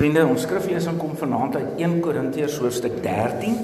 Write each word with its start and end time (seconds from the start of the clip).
Vriende, 0.00 0.22
ons 0.24 0.46
skriflesing 0.46 0.96
kom 0.96 1.10
vanaand 1.12 1.58
uit 1.58 1.80
1 1.84 1.98
Korintiërs 2.00 2.54
hoofstuk 2.62 2.94
13. 3.04 3.56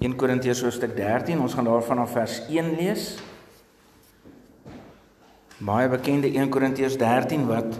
1 0.00 0.14
Korintiërs 0.16 0.62
hoofstuk 0.64 0.94
13. 0.96 1.42
Ons 1.44 1.52
gaan 1.58 1.66
daarvan 1.68 1.98
af 2.00 2.14
vers 2.16 2.38
1 2.48 2.70
lees. 2.78 3.02
Baie 5.60 5.90
bekende 5.92 6.30
1 6.32 6.48
Korintiërs 6.48 6.96
13 6.96 7.44
wat 7.50 7.76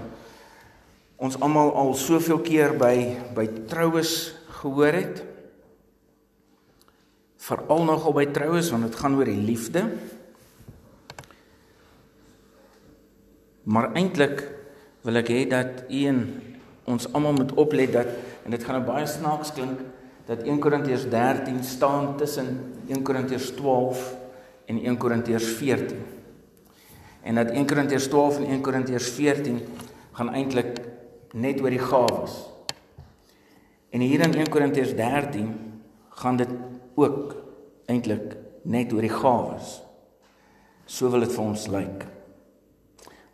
ons 1.17 1.39
almal 1.41 1.73
al 1.81 1.95
soveel 1.97 2.43
keer 2.45 2.77
by 2.77 2.93
by 3.33 3.47
troues 3.73 4.13
gehoor 4.61 5.01
het. 5.01 5.25
Veral 7.41 7.89
nogal 7.89 8.19
by 8.21 8.27
troues 8.37 8.69
want 8.69 8.85
dit 8.91 9.01
gaan 9.01 9.17
oor 9.17 9.33
die 9.33 9.41
liefde. 9.49 9.87
Maar 13.65 13.95
eintlik 13.97 14.45
wil 15.09 15.25
ek 15.25 15.33
hê 15.33 15.43
dat 15.57 15.87
een 15.89 16.50
ons 16.91 17.09
almal 17.13 17.33
moet 17.39 17.55
oplet 17.55 17.93
dat 17.93 18.11
en 18.45 18.55
dit 18.55 18.65
gaan 18.65 18.81
nou 18.81 18.87
baie 18.87 19.07
snaaks 19.07 19.53
klink 19.57 19.81
dat 20.29 20.43
1 20.47 20.61
Korintiërs 20.63 21.09
13 21.11 21.63
staan 21.65 22.17
tussen 22.17 22.51
1 22.89 23.03
Korintiërs 23.03 23.51
12 23.59 24.17
en 24.71 24.79
1 24.83 24.97
Korintiërs 24.97 25.49
14. 25.59 25.97
En 27.23 27.35
dat 27.35 27.51
1 27.51 27.67
Korintiërs 27.67 28.09
12 28.09 28.39
en 28.39 28.47
1 28.47 28.61
Korintiërs 28.61 29.09
14 29.17 29.59
gaan 30.13 30.33
eintlik 30.35 30.81
net 31.35 31.61
oor 31.61 31.71
die 31.71 31.83
gawes. 31.83 32.37
En 33.91 34.01
hier 34.01 34.23
in 34.23 34.35
1 34.35 34.49
Korintiërs 34.49 34.95
13 34.95 35.51
gaan 36.09 36.37
dit 36.37 36.49
ook 36.95 37.35
eintlik 37.87 38.37
net 38.63 38.93
oor 38.93 39.03
die 39.03 39.15
gawes. 39.15 39.81
So 40.87 41.11
wil 41.11 41.27
dit 41.27 41.35
vir 41.35 41.45
ons 41.45 41.67
lyk. 41.71 42.07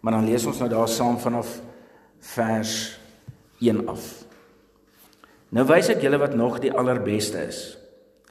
Maar 0.00 0.18
dan 0.18 0.28
lees 0.28 0.46
ons 0.46 0.58
nou 0.62 0.68
daar 0.70 0.88
saam 0.88 1.18
vanaf 1.20 1.58
vers 2.36 2.72
1 3.60 3.86
af. 3.88 4.24
Nou 5.54 5.64
wys 5.68 5.88
ek 5.94 6.02
julle 6.04 6.18
wat 6.20 6.34
nog 6.36 6.58
die 6.60 6.72
allerbeste 6.72 7.40
is. 7.46 7.60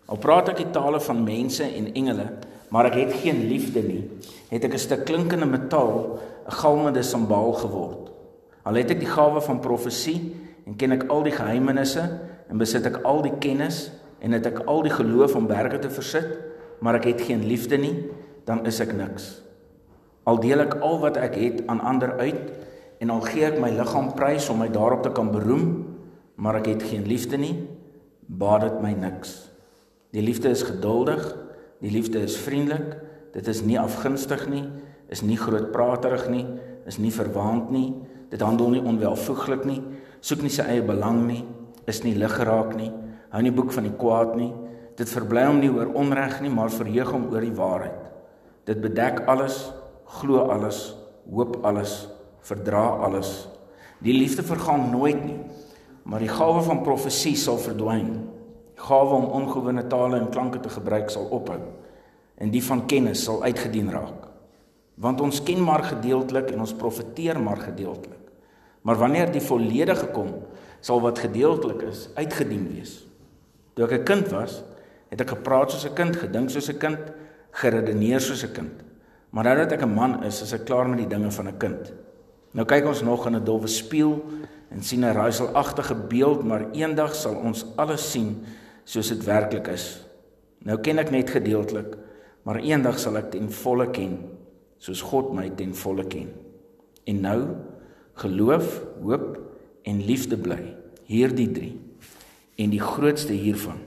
Al 0.05 0.19
praat 0.21 0.51
ek 0.51 0.61
die 0.61 0.71
tale 0.75 0.99
van 1.01 1.23
mense 1.25 1.65
en 1.65 1.89
engele, 1.97 2.27
maar 2.69 2.89
ek 2.89 2.97
het 2.99 3.13
geen 3.23 3.45
liefde 3.49 3.81
nie, 3.81 4.03
het 4.51 4.65
ek 4.65 4.73
'n 4.73 4.85
stuk 4.85 5.05
klinkende 5.05 5.45
metaal, 5.45 6.19
'n 6.45 6.51
galmende 6.51 7.03
simbaal 7.03 7.53
geword. 7.53 8.11
Al 8.63 8.75
het 8.75 8.91
ek 8.91 8.99
die 8.99 9.09
gawe 9.09 9.41
van 9.41 9.59
profesie 9.59 10.35
en 10.65 10.75
ken 10.75 10.91
ek 10.91 11.09
al 11.09 11.23
die 11.23 11.31
geheimenisse 11.31 12.03
en 12.49 12.57
besit 12.57 12.85
ek 12.85 13.03
al 13.03 13.21
die 13.21 13.37
kennis 13.39 13.91
en 14.19 14.31
het 14.31 14.45
ek 14.45 14.65
al 14.65 14.81
die 14.81 14.93
geloof 14.93 15.35
om 15.35 15.47
berge 15.47 15.79
te 15.79 15.89
versit, 15.89 16.37
maar 16.79 16.95
ek 16.95 17.05
het 17.05 17.21
geen 17.21 17.45
liefde 17.45 17.77
nie, 17.77 18.09
dan 18.45 18.65
is 18.65 18.79
ek 18.79 18.93
niks. 18.93 19.41
Al 20.25 20.39
deel 20.39 20.65
ek 20.65 20.75
al 20.81 20.99
wat 20.99 21.17
ek 21.17 21.35
het 21.35 21.67
aan 21.67 21.81
ander 21.81 22.17
uit 22.17 22.51
en 23.05 23.11
al 23.13 23.21
gee 23.21 23.45
ek 23.45 23.59
my 23.61 23.69
liggaam 23.69 24.09
prys 24.17 24.47
om 24.49 24.63
my 24.63 24.67
daarop 24.73 25.03
te 25.05 25.11
kan 25.13 25.29
beroem, 25.29 25.65
maar 26.41 26.57
ek 26.57 26.71
het 26.71 26.85
geen 26.89 27.03
liefde 27.05 27.37
nie, 27.37 27.53
baat 28.25 28.65
dit 28.65 28.79
my 28.81 28.95
niks. 28.97 29.35
Die 30.15 30.23
liefde 30.25 30.49
is 30.49 30.63
geduldig, 30.65 31.21
die 31.83 31.91
liefde 31.93 32.23
is 32.25 32.39
vriendelik, 32.41 32.95
dit 33.35 33.51
is 33.51 33.61
nie 33.61 33.77
afgunstig 33.77 34.47
nie, 34.49 34.63
is 35.13 35.21
nie 35.21 35.37
grootpraterig 35.37 36.25
nie, 36.33 36.47
is 36.89 36.97
nie 36.97 37.13
verwaand 37.13 37.69
nie, 37.69 37.91
dit 38.31 38.41
handel 38.41 38.73
nie 38.73 38.81
onwelvoeglik 38.81 39.67
nie, 39.69 39.83
soek 40.25 40.41
nie 40.41 40.53
sy 40.55 40.65
eie 40.65 40.81
belang 40.85 41.21
nie, 41.27 41.43
is 41.85 42.01
nie 42.01 42.15
lig 42.17 42.33
geraak 42.39 42.73
nie, 42.73 42.89
hou 43.29 43.43
nie 43.45 43.53
boek 43.53 43.69
van 43.75 43.85
die 43.85 43.93
kwaad 44.01 44.33
nie, 44.39 44.49
dit 44.97 45.13
verbly 45.13 45.45
hom 45.45 45.61
nie 45.61 45.69
oor 45.69 45.93
onreg 45.93 46.39
nie, 46.41 46.49
maar 46.49 46.73
verheug 46.73 47.13
hom 47.13 47.29
oor 47.29 47.45
die 47.45 47.53
waarheid. 47.53 48.01
Dit 48.65 48.81
bedek 48.81 49.27
alles, 49.29 49.67
glo 50.23 50.47
alles, 50.49 50.95
hoop 51.29 51.59
alles, 51.67 52.07
verdra 52.45 52.85
alles. 53.07 53.47
Die 54.03 54.13
liefde 54.13 54.43
vergaan 54.45 54.91
nooit 54.93 55.21
nie, 55.23 55.39
maar 56.05 56.21
die 56.21 56.31
gawe 56.31 56.61
van 56.65 56.83
profesie 56.85 57.35
sal 57.39 57.57
verdwyn. 57.57 58.11
Die 58.75 58.85
gawe 58.85 59.17
om 59.17 59.31
ongewone 59.39 59.87
tale 59.89 60.19
en 60.19 60.29
klanke 60.33 60.61
te 60.61 60.69
gebruik 60.69 61.09
sal 61.09 61.29
ophou 61.33 61.61
en 62.35 62.51
die 62.51 62.63
van 62.63 62.83
kennis 62.89 63.23
sal 63.23 63.43
uitgedien 63.45 63.87
raak. 63.93 64.27
Want 64.99 65.21
ons 65.23 65.41
ken 65.43 65.61
maar 65.63 65.85
gedeeltelik 65.87 66.51
en 66.51 66.65
ons 66.65 66.75
profeteer 66.75 67.39
maar 67.39 67.61
gedeeltelik. 67.63 68.19
Maar 68.85 68.99
wanneer 68.99 69.31
die 69.31 69.43
volledige 69.43 70.09
kom, 70.13 70.33
sal 70.83 71.01
wat 71.01 71.19
gedeeltelik 71.23 71.81
is 71.87 72.09
uitgedien 72.19 72.67
wees. 72.75 73.05
Toe 73.73 73.87
ek 73.87 73.99
'n 73.99 74.03
kind 74.03 74.27
was, 74.31 74.63
het 75.09 75.21
ek 75.21 75.29
gepraat 75.29 75.71
soos 75.71 75.85
'n 75.85 75.95
kind, 75.95 76.15
gedink 76.15 76.49
soos 76.49 76.69
'n 76.69 76.77
kind, 76.77 76.99
geredeneer 77.51 78.19
soos 78.19 78.43
'n 78.43 78.53
kind. 78.53 78.83
Maar 79.31 79.43
nou 79.43 79.55
dat 79.57 79.71
ek 79.71 79.81
'n 79.81 79.93
man 79.93 80.23
is, 80.23 80.41
is 80.41 80.53
ek 80.53 80.65
klaar 80.65 80.87
met 80.87 80.99
die 80.99 81.07
dinge 81.07 81.31
van 81.31 81.47
'n 81.47 81.57
kind. 81.57 81.93
Nou 82.55 82.63
kyk 82.63 82.87
ons 82.87 83.03
nog 83.03 83.25
in 83.27 83.35
'n 83.35 83.43
dowwe 83.43 83.67
spieël 83.67 84.23
en 84.71 84.83
sien 84.83 85.03
'n 85.03 85.13
raaiselagtige 85.13 85.95
beeld, 85.95 86.43
maar 86.43 86.71
eendag 86.71 87.15
sal 87.15 87.35
ons 87.35 87.65
alles 87.75 88.11
sien 88.11 88.45
soos 88.83 89.07
dit 89.07 89.23
werklik 89.23 89.67
is. 89.67 90.05
Nou 90.59 90.77
ken 90.77 90.97
ek 90.97 91.11
net 91.11 91.29
gedeeltelik, 91.29 91.97
maar 92.43 92.59
eendag 92.59 92.99
sal 92.99 93.17
ek 93.17 93.31
ten 93.31 93.51
volle 93.51 93.89
ken 93.89 94.19
soos 94.77 95.01
God 95.01 95.33
my 95.33 95.49
ten 95.49 95.75
volle 95.75 96.07
ken. 96.07 96.29
En 97.03 97.21
nou 97.21 97.47
geloof, 98.13 98.81
hoop 99.01 99.39
en 99.83 100.05
liefde 100.05 100.37
bly, 100.37 100.75
hierdie 101.05 101.51
3. 101.51 101.79
En 102.55 102.69
die 102.69 102.79
grootste 102.79 103.33
hiervan 103.33 103.79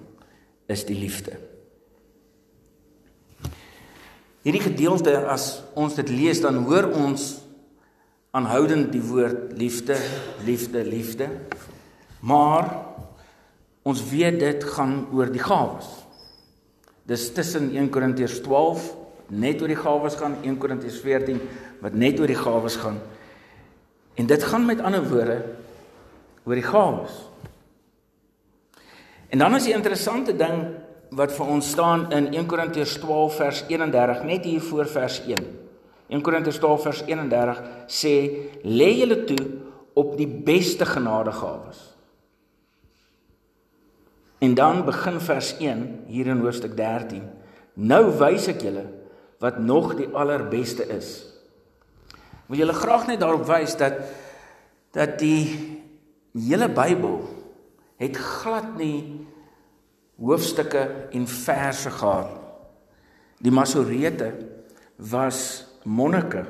is 0.66 0.84
die 0.84 0.98
liefde. 0.98 1.38
Hierdie 4.42 4.62
gedeelte 4.62 5.26
as 5.26 5.62
ons 5.74 5.94
dit 5.94 6.08
lees 6.08 6.40
dan 6.40 6.54
hoor 6.64 6.92
ons 6.92 7.47
aanhoudend 8.36 8.90
die 8.92 9.02
woord 9.02 9.54
liefde, 9.58 9.96
liefde, 10.44 10.84
liefde. 10.84 11.28
Maar 12.20 12.68
ons 13.88 14.02
weet 14.10 14.40
dit 14.40 14.64
gaan 14.74 15.06
oor 15.12 15.30
die 15.32 15.42
gawes. 15.42 15.88
Dis 17.08 17.30
tussen 17.32 17.70
1 17.72 17.88
Korintiërs 17.90 18.42
12 18.44 18.90
net 19.28 19.62
oor 19.62 19.70
die 19.72 19.78
gawes 19.78 20.16
gaan, 20.20 20.36
1 20.42 20.58
Korintiërs 20.60 21.00
14 21.04 21.40
wat 21.80 21.96
net 21.96 22.20
oor 22.20 22.28
die 22.28 22.38
gawes 22.38 22.76
gaan. 22.80 22.98
En 24.18 24.26
dit 24.26 24.44
gaan 24.44 24.66
met 24.66 24.82
ander 24.84 25.04
woorde 25.08 25.38
oor 26.44 26.58
die 26.58 26.66
gawes. 26.66 27.14
En 29.28 29.38
dan 29.38 29.54
is 29.56 29.68
die 29.68 29.76
interessante 29.76 30.34
ding 30.36 30.62
wat 31.16 31.32
vir 31.32 31.48
ons 31.48 31.70
staan 31.72 32.10
in 32.12 32.32
1 32.34 32.48
Korintiërs 32.48 32.98
12 33.00 33.40
vers 33.40 33.64
31 33.68 34.22
net 34.28 34.44
hier 34.44 34.60
voor 34.64 34.88
vers 34.88 35.22
1. 35.24 35.57
1 36.08 36.22
Korintiërs 36.24 36.60
12 36.62 36.82
vers 36.88 37.02
31 37.06 37.62
sê 37.86 38.14
lê 38.64 38.90
julle 39.00 39.22
toe 39.28 39.44
op 39.98 40.14
die 40.16 40.28
beste 40.28 40.86
genadegawes. 40.88 41.80
En 44.38 44.54
dan 44.54 44.84
begin 44.86 45.20
vers 45.20 45.56
1 45.58 45.84
hier 46.06 46.30
in 46.30 46.40
hoofstuk 46.40 46.76
13. 46.76 47.24
Nou 47.74 48.04
wys 48.20 48.48
ek 48.54 48.62
julle 48.62 48.86
wat 49.42 49.58
nog 49.62 49.94
die 49.98 50.08
allerbeste 50.14 50.86
is. 50.94 51.10
Wil 52.48 52.62
julle 52.62 52.74
graag 52.74 53.06
net 53.10 53.20
daarop 53.20 53.46
wys 53.50 53.76
dat 53.78 54.00
dat 54.96 55.18
die 55.20 55.44
hele 56.32 56.70
Bybel 56.72 57.20
het 58.00 58.16
glad 58.16 58.78
nie 58.78 59.26
hoofstukke 60.18 60.86
en 61.12 61.26
verse 61.28 61.90
gehad. 61.90 62.30
Die 63.38 63.52
Masorete 63.54 64.32
was 64.96 65.67
monnike 65.84 66.44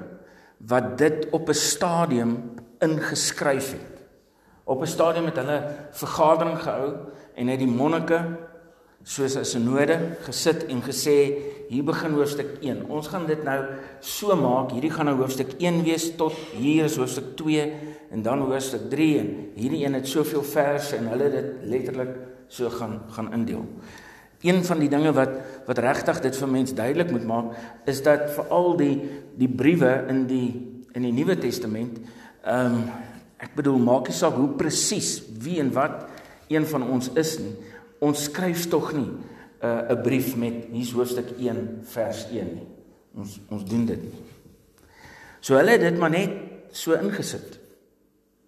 wat 0.59 0.99
dit 0.99 1.28
op 1.31 1.49
'n 1.49 1.55
stadium 1.55 2.55
ingeskryf 2.78 3.71
het. 3.71 4.03
Op 4.65 4.81
'n 4.81 4.87
stadium 4.87 5.25
het 5.25 5.37
hulle 5.37 5.62
vergadering 5.91 6.59
gehou 6.62 6.94
en 7.34 7.47
het 7.47 7.59
die 7.59 7.71
monnike 7.71 8.21
soos 9.03 9.37
'n 9.37 9.44
sinode 9.44 9.99
gesit 10.27 10.66
en 10.66 10.83
gesê 10.83 11.16
hier 11.69 11.84
begin 11.84 12.12
hoofstuk 12.12 12.59
1. 12.61 12.84
Ons 12.89 13.09
gaan 13.09 13.27
dit 13.27 13.44
nou 13.44 13.65
so 14.00 14.37
maak. 14.37 14.71
Hierdie 14.71 14.91
gaan 14.91 15.06
nou 15.06 15.16
hoofstuk 15.16 15.53
1 15.59 15.83
wees 15.83 16.16
tot 16.16 16.33
hier 16.56 16.84
is 16.84 16.97
hoofstuk 16.97 17.37
2 17.37 17.72
en 18.10 18.22
dan 18.22 18.41
hoofstuk 18.41 18.91
3 18.91 19.19
en 19.19 19.28
hierdie 19.54 19.84
een 19.84 19.95
het 19.95 20.09
soveel 20.09 20.42
verse 20.42 20.97
en 20.97 21.09
hulle 21.09 21.31
dit 21.31 21.45
letterlik 21.63 22.16
so 22.48 22.71
gaan 22.71 23.03
gaan 23.09 23.33
indeel. 23.33 23.65
Een 24.41 24.65
van 24.65 24.78
die 24.78 24.89
dinge 24.89 25.13
wat 25.13 25.31
wat 25.68 25.78
regtig 25.84 26.22
dit 26.24 26.36
vir 26.41 26.48
mense 26.48 26.74
duidelik 26.74 27.10
moet 27.12 27.26
maak 27.28 27.88
is 27.91 28.00
dat 28.03 28.30
veral 28.36 28.76
die 28.80 28.94
die 29.38 29.50
briewe 29.50 29.92
in 30.09 30.24
die 30.30 30.48
in 30.97 31.04
die 31.04 31.12
Nuwe 31.12 31.36
Testament 31.38 32.00
ehm 32.42 32.80
um, 32.80 32.88
ek 33.38 33.53
bedoel 33.54 33.76
maak 33.78 34.09
nie 34.10 34.16
saak 34.18 34.34
hoe 34.34 34.48
presies 34.59 35.20
wie 35.44 35.60
en 35.62 35.68
wat 35.70 36.09
een 36.50 36.65
van 36.66 36.82
ons 36.91 37.06
is 37.15 37.36
nie. 37.38 37.53
Ons 38.03 38.24
skryf 38.26 38.65
tog 38.72 38.91
nie 38.97 39.06
'n 39.06 39.20
uh, 39.62 39.94
'n 39.94 40.03
brief 40.03 40.36
met 40.36 40.66
hier's 40.72 40.92
hoofstuk 40.92 41.30
1 41.38 41.80
vers 41.82 42.26
1 42.32 42.54
nie. 42.54 42.66
Ons 43.14 43.38
ons 43.48 43.64
doen 43.64 43.86
dit 43.86 44.03
nie. 44.03 44.18
So 45.41 45.54
hulle 45.54 45.71
het 45.71 45.80
dit 45.80 45.98
maar 45.98 46.10
net 46.10 46.30
so 46.72 46.92
ingesit. 46.92 47.59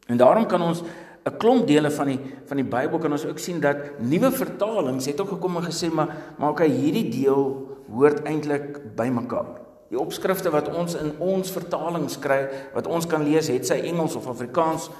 En 0.06 0.16
daarom 0.16 0.46
kan 0.46 0.62
ons 0.62 0.82
'n 1.24 1.36
klomp 1.36 1.66
dele 1.66 1.90
van 1.90 2.06
die 2.06 2.20
van 2.48 2.56
die 2.56 2.64
Bybel 2.64 2.98
kan 2.98 3.12
ons 3.12 3.26
ook 3.26 3.38
sien 3.38 3.60
dat 3.60 4.00
nuwe 4.00 4.30
vertalings 4.32 5.06
het 5.06 5.20
ook 5.20 5.28
gekom 5.28 5.56
en 5.56 5.64
gesê 5.68 5.92
maar 5.92 6.16
maar 6.38 6.50
okay 6.50 6.68
hierdie 6.68 7.08
deel 7.10 7.68
hoort 7.90 8.24
eintlik 8.24 8.96
bymekaar. 8.96 9.60
Die 9.90 9.98
opskrifte 9.98 10.50
wat 10.50 10.70
ons 10.74 10.94
in 10.94 11.12
ons 11.18 11.50
vertalings 11.50 12.18
kry 12.18 12.48
wat 12.74 12.86
ons 12.86 13.06
kan 13.06 13.24
lees 13.26 13.48
het 13.48 13.66
sy 13.66 13.80
Engels 13.84 14.16
of 14.16 14.28
Afrikaans 14.30 14.90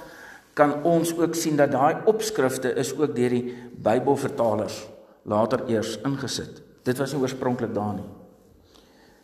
kan 0.53 0.83
ons 0.83 1.13
ook 1.17 1.35
sien 1.35 1.55
dat 1.55 1.71
daai 1.71 2.03
opskrifte 2.05 2.73
is 2.75 2.91
ook 2.97 3.15
deur 3.15 3.29
die 3.29 3.55
Bybelvertalers 3.81 4.87
later 5.23 5.63
eers 5.69 5.97
ingesit. 6.05 6.61
Dit 6.83 6.97
was 6.97 7.13
nie 7.13 7.21
oorspronklik 7.21 7.73
daar 7.73 7.95
nie. 7.95 8.09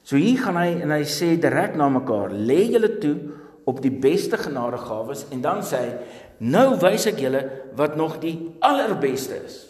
So 0.07 0.15
hier 0.15 0.39
gaan 0.39 0.55
hy 0.55 0.69
en 0.85 0.93
hy 0.95 1.03
sê 1.03 1.33
direk 1.35 1.75
na 1.75 1.89
mekaar: 1.91 2.31
"Lê 2.31 2.63
julle 2.71 2.97
toe 3.01 3.17
op 3.67 3.81
die 3.81 3.91
beste 3.91 4.38
genadegawes" 4.38 5.25
en 5.31 5.41
dan 5.41 5.59
sê 5.61 5.81
hy: 5.83 5.91
"Nou 6.39 6.78
wys 6.80 7.06
ek 7.06 7.19
julle 7.19 7.50
wat 7.75 7.95
nog 7.95 8.19
die 8.19 8.51
allerbeste 8.60 9.44
is." 9.45 9.66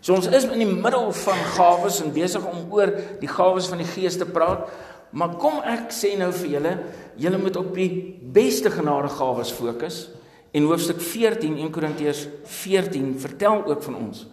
So 0.00 0.14
ons 0.14 0.26
is 0.26 0.44
in 0.44 0.60
die 0.60 0.68
middel 0.68 1.12
van 1.12 1.38
gawes 1.56 2.02
en 2.04 2.12
besig 2.12 2.44
om 2.44 2.72
oor 2.72 2.92
die 3.20 3.28
gawes 3.28 3.70
van 3.72 3.80
die 3.80 3.88
Gees 3.88 4.18
te 4.20 4.26
praat. 4.28 4.68
Maar 5.10 5.36
kom 5.40 5.62
ek 5.64 5.92
sê 5.94 6.18
nou 6.18 6.30
vir 6.32 6.50
julle, 6.50 6.72
julle 7.16 7.38
moet 7.38 7.56
op 7.56 7.70
die 7.74 7.88
beste 8.20 8.70
genadegawes 8.70 9.52
fokus. 9.52 10.10
En 10.52 10.68
hoofstuk 10.68 11.00
14 11.00 11.56
1 11.56 11.70
Korintiërs 11.70 12.28
14 12.44 13.14
vertel 13.18 13.64
ook 13.64 13.82
van 13.82 13.96
ons 13.96 14.26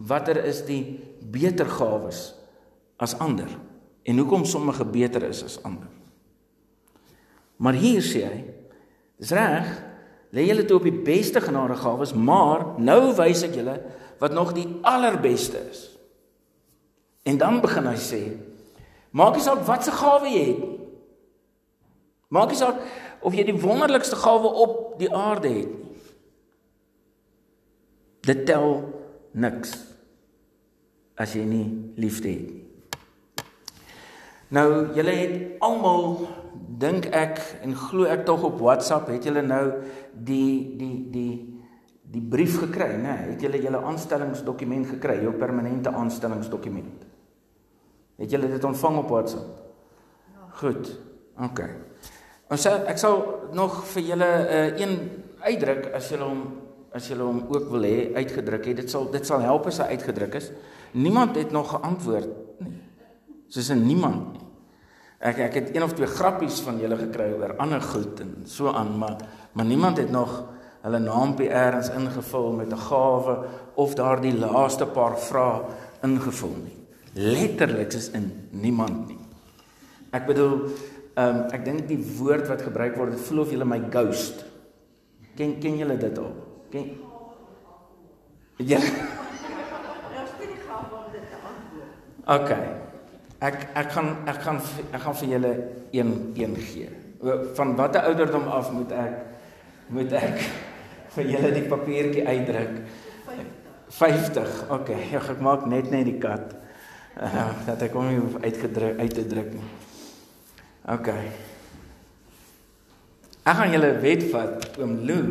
watter 0.00 0.38
is 0.48 0.62
die 0.64 0.98
beter 1.20 1.68
gawes 1.68 2.30
as 2.96 3.12
ander 3.20 3.50
en 4.08 4.18
hoekom 4.18 4.46
sommige 4.48 4.84
beter 4.88 5.26
is 5.28 5.42
as 5.44 5.58
ander. 5.62 5.88
Maar 7.60 7.76
hier 7.76 8.00
sê 8.00 8.22
hy, 8.24 8.38
dis 9.20 9.34
reg, 9.36 9.68
lê 10.30 10.46
julle 10.46 10.64
toe 10.64 10.78
op 10.78 10.86
die 10.86 11.00
beste 11.04 11.40
genadegawes, 11.42 12.14
maar 12.14 12.74
nou 12.78 13.14
wys 13.18 13.42
ek 13.48 13.56
julle 13.58 13.80
wat 14.20 14.34
nog 14.36 14.52
die 14.54 14.68
allerbeste 14.86 15.58
is. 15.70 15.88
En 17.26 17.38
dan 17.40 17.60
begin 17.60 17.88
hy 17.90 17.98
sê, 17.98 18.22
Maak 19.10 19.34
nie 19.34 19.42
saak 19.42 19.64
wat 19.66 19.82
se 19.82 19.90
gawe 19.90 20.28
jy 20.30 20.44
het 20.52 20.58
nie. 20.62 20.76
Maak 22.30 22.52
nie 22.52 22.58
saak 22.60 22.78
of 23.26 23.34
jy 23.34 23.42
die 23.48 23.58
wonderlikste 23.58 24.18
gawe 24.20 24.52
op 24.64 24.76
die 25.00 25.10
aarde 25.10 25.50
het 25.50 25.70
nie. 25.74 25.86
Dit 28.30 28.44
tel 28.46 28.76
niks 29.32 29.74
as 31.20 31.34
jy 31.34 31.42
nie 31.48 31.66
liefde 31.98 32.30
het 32.30 32.50
nie. 32.52 32.66
Nou, 34.50 34.90
julle 34.96 35.12
het 35.14 35.34
almal 35.62 36.06
dink 36.82 37.06
ek 37.14 37.38
en 37.62 37.74
glo 37.78 38.08
ek 38.10 38.24
tog 38.26 38.42
op 38.48 38.58
WhatsApp 38.58 39.10
het 39.12 39.26
julle 39.26 39.44
nou 39.46 39.64
die 40.14 40.76
die 40.76 40.96
die 41.10 41.32
die 42.10 42.22
brief 42.22 42.58
gekry, 42.58 42.96
né? 42.98 43.14
Het 43.30 43.44
julle 43.46 43.60
julle 43.62 43.82
aanstellingsdokument 43.86 44.88
gekry, 44.96 45.20
jou 45.22 45.32
permanente 45.38 45.92
aanstellingsdokument? 45.94 47.06
Het 48.18 48.34
julle 48.34 48.50
dit 48.50 48.64
ontvang 48.64 48.98
op 48.98 49.12
WhatsApp? 49.14 49.60
Ja. 50.34 50.48
Goed. 50.58 50.90
OK. 51.38 51.62
Ons 52.50 52.66
sê 52.66 52.72
ek 52.90 52.98
sal 52.98 53.22
nog 53.54 53.84
vir 53.92 54.02
julle 54.02 54.26
'n 54.26 54.42
uh, 54.42 54.66
eh, 54.66 54.80
een 54.80 54.94
uitdruk 55.40 55.92
as 55.94 56.10
julle 56.10 56.24
hom 56.24 56.42
as 56.92 57.06
julle 57.08 57.22
hom 57.22 57.44
ook 57.48 57.70
wil 57.70 57.86
hê 57.86 58.14
uitgedruk 58.14 58.64
het. 58.66 58.76
Dit 58.76 58.90
sal 58.90 59.10
dit 59.10 59.26
sal 59.26 59.40
help 59.40 59.66
as 59.66 59.78
hy 59.78 59.94
uitgedruk 59.94 60.34
is. 60.34 60.50
Niemand 60.92 61.36
het 61.36 61.52
nog 61.52 61.70
geantwoord 61.70 62.28
nie. 62.58 62.82
Soos 63.48 63.70
'n 63.70 63.86
niemand 63.86 64.32
nie. 64.32 64.49
Ek 65.20 65.38
ek 65.38 65.54
het 65.54 65.74
een 65.76 65.84
of 65.84 65.92
twee 65.92 66.08
grappies 66.08 66.60
van 66.64 66.80
julle 66.80 66.96
gekry 66.96 67.28
oor 67.36 67.56
ander 67.60 67.82
goed 67.84 68.20
en 68.24 68.42
so 68.48 68.72
aan, 68.72 68.96
maar 68.98 69.16
maar 69.52 69.64
niemand 69.64 69.98
het 69.98 70.10
nog 70.10 70.44
hulle 70.82 70.98
naampie 70.98 71.50
eers 71.50 71.90
ingevul 71.90 72.52
met 72.52 72.72
'n 72.72 72.84
gawe 72.88 73.38
of 73.74 73.94
daardie 73.94 74.38
laaste 74.38 74.86
paar 74.86 75.18
vrae 75.18 75.62
ingevul 76.02 76.56
nie 76.64 76.80
letterlik 77.14 77.92
is 77.92 78.10
in 78.10 78.48
niemand 78.50 79.08
nie. 79.08 79.18
Ek 80.14 80.26
bedoel, 80.26 80.70
ehm 81.14 81.36
um, 81.36 81.40
ek 81.54 81.64
dink 81.64 81.86
die 81.90 81.98
woord 82.18 82.48
wat 82.50 82.62
gebruik 82.62 82.96
word, 82.98 83.14
dit 83.16 83.26
voel 83.26 83.42
of 83.44 83.52
jy 83.52 83.64
my 83.64 83.80
ghost. 83.90 84.44
Ken 85.36 85.58
ken 85.60 85.78
julle 85.78 85.96
dit 85.98 86.18
al? 86.18 86.34
Ken 86.70 86.98
Ja. 88.60 88.80
OK. 92.26 92.50
Ek 93.40 93.70
ek 93.74 93.92
gaan 93.94 94.10
ek 94.28 94.40
gaan 94.44 94.58
ek 94.92 95.00
gaan 95.00 95.16
vir 95.22 95.28
julle 95.34 95.52
een 95.96 96.10
een 96.36 96.56
gee. 96.56 96.88
Van 97.56 97.76
watter 97.76 98.04
ouderdom 98.10 98.48
af 98.48 98.72
moet 98.72 98.92
ek 98.92 99.14
moet 99.88 100.12
ek 100.12 100.42
vir 101.14 101.30
julle 101.34 101.52
die 101.56 101.68
papiertjie 101.68 102.26
uitdruk? 102.26 102.74
50. 103.26 103.46
50. 103.90 104.50
OK. 104.70 104.90
Ja, 105.10 105.22
ek 105.24 105.40
maak 105.40 105.64
net 105.66 105.90
net 105.90 106.04
die 106.06 106.18
kat. 106.22 106.52
Uh, 107.16 107.48
dat 107.68 107.82
ek 107.82 107.96
hom 107.96 108.10
nie 108.10 108.20
hoef 108.20 108.36
uitgedruk 108.44 109.00
uit 109.00 109.14
te 109.14 109.24
druk 109.26 109.54
nie. 109.56 109.70
OK. 110.92 111.08
Ek 113.40 113.56
gaan 113.56 113.72
julle 113.72 113.90
wet 114.04 114.28
vat 114.30 114.68
oom 114.78 115.00
Lou 115.08 115.24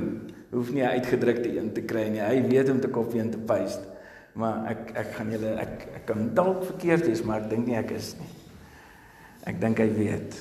hoef 0.49 0.73
nie 0.73 0.81
'n 0.81 0.97
uitgedrukte 0.97 1.49
een 1.53 1.73
te 1.73 1.85
kry 1.85 2.09
nie. 2.09 2.25
Hy 2.25 2.41
weet 2.49 2.69
om 2.69 2.79
te 2.81 2.89
kopie 2.89 3.21
en 3.21 3.29
te 3.29 3.37
paste. 3.37 3.85
Maar 4.33 4.69
ek 4.71 4.91
ek 5.01 5.13
gaan 5.17 5.31
julle 5.33 5.55
ek 5.61 5.87
ek 5.99 6.05
kan 6.05 6.29
dalk 6.37 6.63
verkeerd 6.67 7.07
wees, 7.07 7.23
maar 7.25 7.41
ek 7.41 7.49
dink 7.49 7.67
nie 7.67 7.77
ek 7.79 7.91
is 7.97 8.13
nie. 8.19 8.29
Ek 9.49 9.59
dink 9.61 9.79
hy 9.79 9.87
weet. 9.95 10.37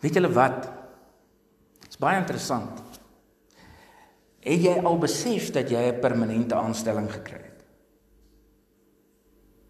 Weet 0.00 0.18
julle 0.18 0.30
wat? 0.32 0.68
Dit's 1.82 2.00
baie 2.00 2.20
interessant. 2.20 2.84
Het 4.44 4.64
jy 4.64 4.76
al 4.86 4.98
besef 5.02 5.50
dat 5.52 5.70
jy 5.70 5.82
'n 5.92 6.00
permanente 6.00 6.54
aanstelling 6.54 7.10
gekry 7.10 7.42
het? 7.42 7.64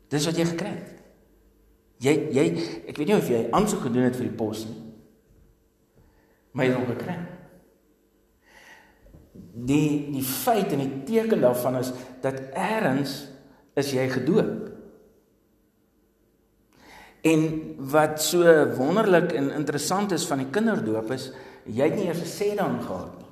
Dis 0.09 0.27
wat 0.27 0.37
jy 0.37 0.45
gekry 0.45 0.69
het. 0.69 0.95
Jy 1.99 2.15
jy 2.31 2.47
ek 2.89 2.97
weet 2.97 3.09
nie 3.09 3.17
of 3.17 3.29
jy 3.29 3.49
aansoek 3.51 3.81
gedoen 3.81 4.05
het 4.05 4.17
vir 4.17 4.29
die 4.29 4.37
pos 4.37 4.65
nie. 4.67 4.83
Maar 6.53 6.65
jy 6.65 6.71
het 6.71 6.79
hom 6.79 6.97
gekry. 6.97 7.38
Die 9.69 10.09
die 10.13 10.23
feit 10.23 10.73
en 10.73 10.83
die 10.85 11.03
teken 11.09 11.41
daarvan 11.41 11.81
is 11.81 11.93
dat 12.23 12.41
eers 12.55 13.15
is 13.79 13.93
jy 13.93 14.09
gedoop. 14.11 14.71
En 17.27 17.45
wat 17.91 18.23
so 18.23 18.43
wonderlik 18.79 19.33
en 19.33 19.51
interessant 19.51 20.13
is 20.13 20.27
van 20.27 20.39
die 20.39 20.51
kinderdoop 20.55 21.11
is 21.15 21.31
jy 21.65 21.91
het 21.91 21.99
nie 21.99 22.07
eers 22.07 22.23
gesê 22.23 22.55
dan 22.57 22.81
gehad 22.83 23.19
nie. 23.19 23.27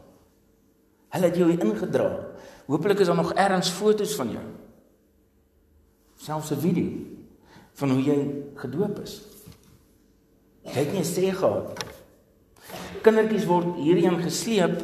Hulle 1.17 1.31
het 1.31 1.37
jou 1.37 1.51
ingedra. 1.51 2.11
Hoopelik 2.67 3.01
is 3.01 3.07
daar 3.07 3.17
nog 3.17 3.33
ergens 3.33 3.71
fotos 3.71 4.15
van 4.19 4.31
jou 4.35 4.47
selfs 6.17 6.51
'n 6.51 6.61
video 6.61 6.91
van 7.73 7.91
hoe 7.91 8.03
jy 8.03 8.19
gedoop 8.55 8.99
is. 9.03 9.23
Jy 10.63 10.73
het 10.73 10.93
nie 10.93 11.01
'n 11.01 11.05
sê 11.05 11.35
gehad. 11.35 11.85
Kindertjies 13.03 13.45
word 13.45 13.77
hierheen 13.77 14.23
gesleep. 14.23 14.83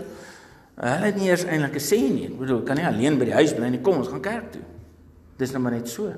Hulle 0.80 1.06
het 1.06 1.16
nie 1.16 1.28
eers 1.28 1.44
eintlik 1.44 1.74
'n 1.76 1.84
sê 1.84 2.00
nie. 2.00 2.26
Ek 2.26 2.38
bedoel, 2.38 2.62
kan 2.62 2.76
nie 2.76 2.86
alleen 2.86 3.18
by 3.18 3.24
die 3.24 3.34
huis 3.34 3.52
bly 3.54 3.68
nie. 3.68 3.80
Kom, 3.80 3.98
ons 3.98 4.08
gaan 4.08 4.22
kerk 4.22 4.52
toe. 4.52 4.62
Dis 5.36 5.52
nou 5.52 5.62
maar 5.62 5.72
net 5.72 5.88
so. 5.88 6.12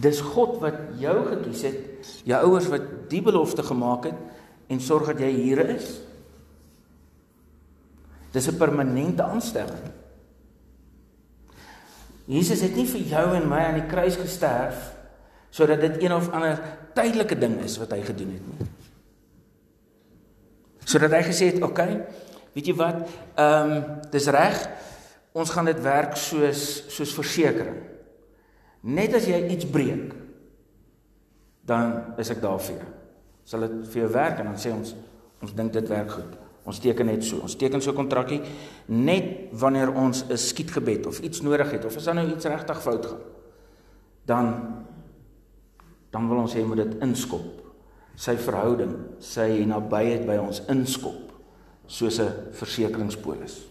Dis 0.00 0.20
God 0.20 0.60
wat 0.60 0.74
jou 0.98 1.14
gekies 1.28 1.62
het, 1.62 2.06
jou 2.24 2.40
ouers 2.48 2.66
wat 2.66 2.82
die 3.08 3.22
belofte 3.22 3.62
gemaak 3.62 4.04
het 4.04 4.18
en 4.68 4.80
sorg 4.80 5.06
dat 5.06 5.20
jy 5.20 5.30
hier 5.30 5.68
is. 5.76 6.00
Dis 8.32 8.48
'n 8.48 8.58
permanente 8.58 9.22
aanstelling. 9.22 9.92
Jesus 12.26 12.60
het 12.60 12.74
nie 12.76 12.86
vir 12.86 13.00
jou 13.00 13.34
en 13.36 13.48
my 13.48 13.58
aan 13.58 13.80
die 13.80 13.88
kruis 13.88 14.16
gesterf 14.16 14.92
sodat 15.50 15.80
dit 15.80 16.02
een 16.02 16.12
of 16.12 16.30
ander 16.34 16.58
tydelike 16.94 17.38
ding 17.38 17.60
is 17.62 17.76
wat 17.78 17.92
hy 17.92 18.00
gedoen 18.02 18.32
het 18.32 18.46
nie. 18.48 18.68
Sodat 20.84 21.12
hy 21.12 21.22
gesê 21.22 21.52
het, 21.52 21.62
"Oké, 21.62 21.64
okay, 21.64 22.06
weet 22.54 22.66
jy 22.66 22.74
wat? 22.74 23.08
Ehm 23.34 23.72
um, 23.72 23.84
dis 24.10 24.26
reg. 24.26 24.68
Ons 25.32 25.50
gaan 25.50 25.64
dit 25.64 25.80
werk 25.82 26.16
soos 26.16 26.84
soos 26.88 27.14
versekering. 27.14 27.80
Net 28.80 29.14
as 29.14 29.26
jy 29.26 29.48
iets 29.50 29.66
breek, 29.66 30.14
dan 31.64 32.14
is 32.20 32.30
ek 32.30 32.40
daar 32.40 32.60
vir 32.60 32.76
jou. 32.76 32.88
Sal 33.44 33.66
dit 33.66 33.88
vir 33.92 34.02
jou 34.02 34.10
werk 34.12 34.38
en 34.38 34.52
dan 34.52 34.60
sê 34.60 34.72
ons 34.72 34.94
ons 35.44 35.54
dink 35.54 35.72
dit 35.72 35.88
werk 35.88 36.10
goed. 36.10 36.36
Ons 36.64 36.78
teken 36.80 37.06
net 37.06 37.24
so. 37.24 37.42
Ons 37.44 37.56
teken 37.60 37.82
so 37.82 37.90
'n 37.90 37.96
kontrakkie 37.96 38.40
net 38.86 39.52
wanneer 39.52 39.92
ons 39.92 40.24
'n 40.28 40.36
skietgebed 40.36 41.06
of 41.06 41.18
iets 41.20 41.40
nodig 41.40 41.70
het 41.70 41.84
of 41.84 41.96
as 41.96 42.04
dan 42.04 42.16
nou 42.16 42.28
iets 42.30 42.44
regtig 42.44 42.82
fout 42.82 43.06
gaan. 43.06 43.20
Dan 44.24 44.84
dan 46.10 46.28
wil 46.28 46.38
ons 46.38 46.54
hê 46.54 46.64
moet 46.64 46.76
dit 46.76 47.02
inskop. 47.02 47.63
Sy 48.16 48.36
verhouding, 48.38 48.94
sy 49.18 49.64
nabyheid 49.66 50.26
by 50.26 50.36
ons 50.38 50.62
inskop 50.68 51.32
soos 51.86 52.18
'n 52.20 52.52
versekeringspolis. 52.52 53.66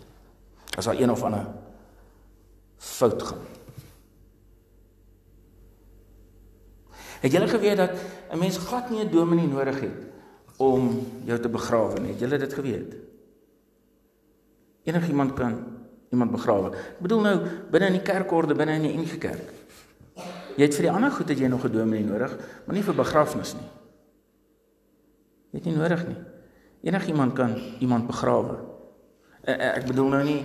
As 0.77 0.85
daar 0.85 0.99
een 0.99 1.11
of 1.11 1.23
ander 1.23 1.47
fout 2.77 3.23
gaan. 3.23 3.45
Het 7.21 7.31
julle 7.31 7.47
geweet 7.47 7.77
dat 7.77 7.91
'n 8.31 8.39
mens 8.39 8.57
glad 8.57 8.89
nie 8.89 8.99
'n 8.99 9.11
dominee 9.11 9.47
nodig 9.47 9.79
het 9.79 9.97
om 10.57 11.07
jou 11.25 11.39
te 11.39 11.49
begrawe 11.49 11.99
nie. 11.99 12.11
Het 12.11 12.19
julle 12.19 12.37
dit 12.37 12.53
geweet? 12.53 12.95
Enigiemand 14.83 15.33
kan 15.33 15.65
iemand 16.09 16.31
begrawe. 16.31 16.75
Ek 16.75 16.99
bedoel 16.99 17.21
nou 17.21 17.35
binne 17.71 17.87
in 17.87 17.97
die 17.97 18.01
kerkorde, 18.01 18.55
binne 18.55 18.73
in 18.73 18.81
die 18.81 18.97
NG 18.97 19.17
Kerk. 19.17 19.53
Jy 20.55 20.67
het 20.67 20.75
vir 20.75 20.85
die 20.85 20.91
ander 20.91 21.11
goed 21.11 21.29
het 21.29 21.39
jy 21.39 21.47
nog 21.47 21.65
'n 21.65 21.71
dominee 21.71 22.05
nodig, 22.05 22.37
maar 22.65 22.75
nie 22.75 22.83
vir 22.83 22.95
begrafnis 22.95 23.53
nie. 23.53 23.69
Jy 25.53 25.61
het 25.61 25.69
nie 25.69 25.75
nodig 25.77 26.01
nie. 26.09 26.19
Enigiemand 26.89 27.35
kan 27.37 27.53
iemand 27.79 28.09
begrawe. 28.09 28.57
Ek 29.45 29.85
bedoel 29.87 30.09
nou 30.09 30.23
nie 30.25 30.41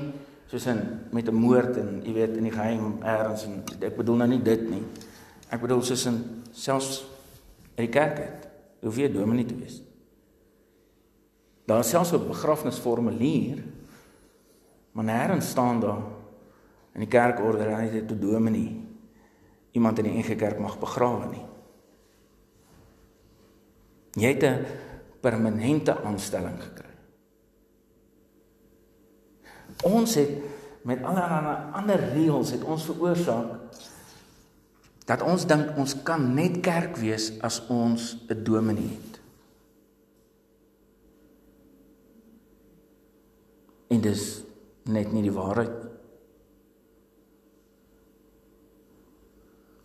soos 0.49 0.67
in 0.69 0.79
met 1.13 1.29
'n 1.29 1.35
moord 1.35 1.77
en 1.77 2.03
jy 2.05 2.13
weet 2.13 2.37
in 2.37 2.45
die 2.45 2.53
geheim 2.53 3.01
eers 3.03 3.45
en 3.45 3.65
ek 3.81 3.97
bedoel 3.97 4.17
nou 4.17 4.29
nie 4.29 4.43
dit 4.43 4.71
nie. 4.71 4.83
Ek 5.51 5.61
bedoel 5.61 5.83
soos 5.83 6.07
in 6.07 6.45
selfs 6.53 7.07
in 7.77 7.85
die 7.85 7.93
kerk 7.93 8.19
het. 8.19 8.49
Hoef 8.83 8.97
jy 8.97 9.13
dominee 9.13 9.47
te 9.47 9.57
wees. 9.57 9.83
Daar 11.67 11.85
selfs 11.85 12.13
'n 12.13 12.29
begrafnisformulier 12.29 13.65
maar 14.93 15.05
nêrens 15.05 15.49
staan 15.49 15.81
daar 15.81 16.03
in 16.93 17.01
die 17.01 17.09
kerkorde 17.09 17.65
dat 17.65 17.93
jy 17.93 18.01
tot 18.03 18.21
dominee 18.21 18.81
iemand 19.71 19.99
in 19.99 20.05
die 20.05 20.19
NG 20.19 20.35
Kerk 20.37 20.59
mag 20.59 20.79
begrawe 20.79 21.29
nie. 21.31 21.45
Jy 24.19 24.33
het 24.35 24.43
'n 24.43 24.65
permanente 25.21 25.95
aanstelling 26.05 26.59
gekry. 26.63 26.95
Ons 29.89 30.15
het 30.19 30.31
met 30.89 31.03
allerlei 31.03 31.57
ander 31.79 32.03
reëls 32.15 32.55
het 32.57 32.65
ons 32.65 32.87
veroorsaak 32.89 33.85
dat 35.09 35.23
ons 35.25 35.47
dink 35.49 35.77
ons 35.81 35.95
kan 36.05 36.23
net 36.37 36.61
kerk 36.65 36.99
wees 37.01 37.31
as 37.41 37.63
ons 37.73 38.17
'n 38.29 38.45
dominee 38.45 38.89
het. 38.97 39.21
En 43.89 44.01
dis 44.01 44.43
net 44.85 45.13
nie 45.13 45.23
die 45.23 45.33
waarheid 45.33 45.73
nie. 45.85 45.97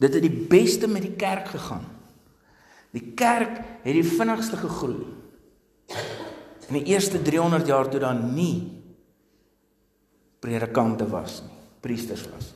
Dit 0.04 0.13
het 0.13 0.24
die 0.25 0.48
beste 0.50 0.88
met 0.88 1.02
die 1.02 1.16
kerk 1.16 1.48
gegaan. 1.48 1.86
Die 2.92 3.13
kerk 3.16 3.62
het 3.84 3.94
die 3.96 4.04
vinnigste 4.04 4.58
gegroei. 4.58 5.12
In 6.70 6.80
die 6.80 6.94
eerste 6.94 7.22
300 7.22 7.68
jaar 7.68 7.90
toe 7.90 8.00
daar 8.00 8.18
nie 8.18 8.72
predikante 10.44 11.08
was 11.08 11.42
nie, 11.46 11.60
priesters 11.84 12.26
was. 12.32 12.54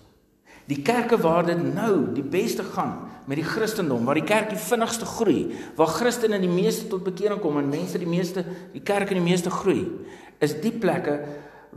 Die 0.67 0.81
kerke 0.83 1.15
waar 1.19 1.45
dit 1.47 1.59
nou 1.63 2.09
die 2.15 2.25
beste 2.25 2.63
gaan 2.73 3.07
met 3.27 3.39
die 3.39 3.47
Christendom, 3.47 4.03
waar 4.07 4.19
die 4.19 4.27
kerk 4.27 4.49
die 4.51 4.59
vinnigste 4.59 5.07
groei, 5.07 5.53
waar 5.75 5.91
Christene 5.91 6.39
die 6.39 6.51
meeste 6.51 6.89
tot 6.91 7.05
bekering 7.07 7.39
kom 7.43 7.59
en 7.59 7.69
mense 7.71 7.99
die 7.99 8.09
meeste 8.09 8.43
die 8.73 8.83
kerk 8.83 9.11
in 9.11 9.21
die 9.21 9.29
meeste 9.29 9.51
groei, 9.51 9.85
is 10.43 10.57
die 10.63 10.71
plekke 10.71 11.19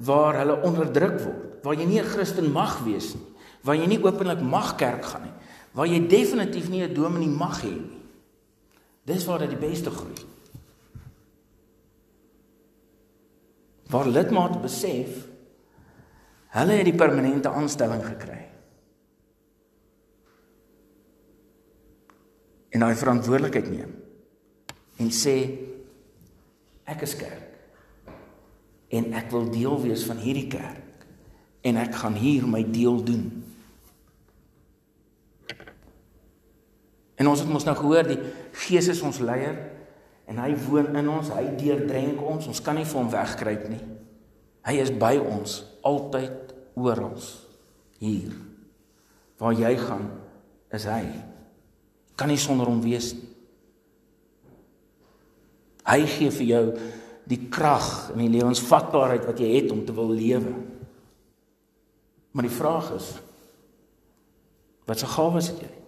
waar 0.07 0.41
hulle 0.41 0.59
onderdruk 0.67 1.19
word, 1.23 1.47
waar 1.63 1.79
jy 1.79 1.87
nie 1.87 2.01
'n 2.01 2.11
Christen 2.11 2.51
mag 2.53 2.83
wees 2.85 3.15
nie, 3.15 3.27
waar 3.63 3.77
jy 3.77 3.87
nie 3.87 4.03
openlik 4.03 4.41
mag 4.43 4.77
kerk 4.77 5.05
gaan 5.05 5.23
nie, 5.23 5.37
waar 5.73 5.87
jy 5.87 6.09
definitief 6.09 6.69
nie 6.69 6.83
'n 6.83 6.95
dominee 6.95 7.29
mag 7.29 7.63
hê 7.63 7.71
nie. 7.71 8.01
Dis 9.07 9.27
waar 9.27 9.39
dit 9.39 9.51
die 9.51 9.69
beste 9.69 9.91
groei. 9.91 10.15
Waar 13.91 14.09
lidmate 14.09 14.61
besef 14.63 15.27
hulle 16.51 16.79
het 16.81 16.89
die 16.89 16.99
permanente 16.99 17.51
aanstelling 17.51 18.03
gekry. 18.03 18.41
En 22.71 22.83
daai 22.83 22.95
verantwoordelikheid 22.99 23.71
neem 23.71 23.97
en 25.01 25.09
sê 25.15 25.35
ek 26.91 27.07
is 27.07 27.15
kerk 27.19 27.51
en 28.91 29.13
ek 29.17 29.31
wil 29.33 29.47
deel 29.51 29.79
wees 29.85 30.03
van 30.07 30.19
hierdie 30.21 30.49
kerk 30.51 31.07
en 31.67 31.79
ek 31.81 31.95
gaan 32.03 32.17
hier 32.19 32.47
my 32.49 32.63
deel 32.73 32.99
doen. 33.05 33.25
En 37.21 37.29
ons 37.29 37.43
het 37.43 37.51
mos 37.53 37.67
nou 37.69 37.77
gehoor 37.77 38.09
die 38.09 38.19
Gees 38.65 38.89
is 38.91 39.03
ons 39.05 39.21
leier 39.23 39.59
en 40.31 40.39
hy 40.39 40.53
woon 40.69 40.95
in 41.01 41.09
ons, 41.11 41.33
hy 41.35 41.49
deurdrenk 41.59 42.21
ons, 42.23 42.47
ons 42.53 42.63
kan 42.63 42.79
nie 42.79 42.87
vir 42.87 43.01
hom 43.01 43.11
wegkruip 43.11 43.67
nie. 43.73 43.81
Hy 44.67 44.77
is 44.79 44.93
by 44.95 45.17
ons 45.19 45.63
altyd 45.87 46.53
oral 46.79 47.17
hier. 47.99 48.37
Waar 49.41 49.57
jy 49.57 49.73
gaan, 49.81 50.07
is 50.71 50.87
hy. 50.87 51.03
Kan 52.21 52.31
nie 52.31 52.39
sonder 52.39 52.69
hom 52.71 52.83
wees 52.85 53.11
nie. 53.17 53.27
Hy 55.91 56.05
gee 56.07 56.31
vir 56.31 56.47
jou 56.47 56.65
die 57.31 57.41
krag 57.51 58.13
en 58.13 58.21
die 58.21 58.31
lewensvatbaarheid 58.31 59.25
wat 59.27 59.41
jy 59.43 59.49
het 59.57 59.73
om 59.75 59.81
te 59.87 59.95
wil 59.97 60.13
lewe. 60.13 60.53
Maar 62.31 62.47
die 62.47 62.55
vraag 62.55 62.93
is 62.95 63.11
wat 64.87 65.03
se 65.03 65.07
gawes 65.07 65.51
het 65.53 65.61
jy? 65.63 65.80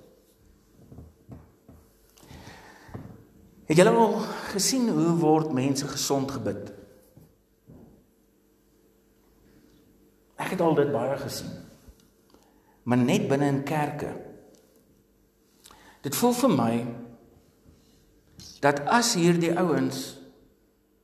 Het 3.72 3.78
julle 3.80 3.96
al 3.96 4.18
gesien 4.52 4.88
hoe 4.92 5.14
word 5.16 5.54
mense 5.56 5.86
gesond 5.88 6.28
gebid? 6.34 6.66
Ek 10.36 10.50
het 10.52 10.60
al 10.60 10.76
dit 10.76 10.90
baie 10.92 11.14
gesien. 11.16 11.54
Maar 12.84 13.00
net 13.00 13.24
binne 13.30 13.48
in 13.48 13.62
kerke. 13.64 14.10
Dit 16.04 16.18
voel 16.20 16.36
vir 16.42 16.52
my 16.52 16.74
dat 18.60 18.84
as 18.92 19.14
hierdie 19.16 19.54
ouens 19.56 20.02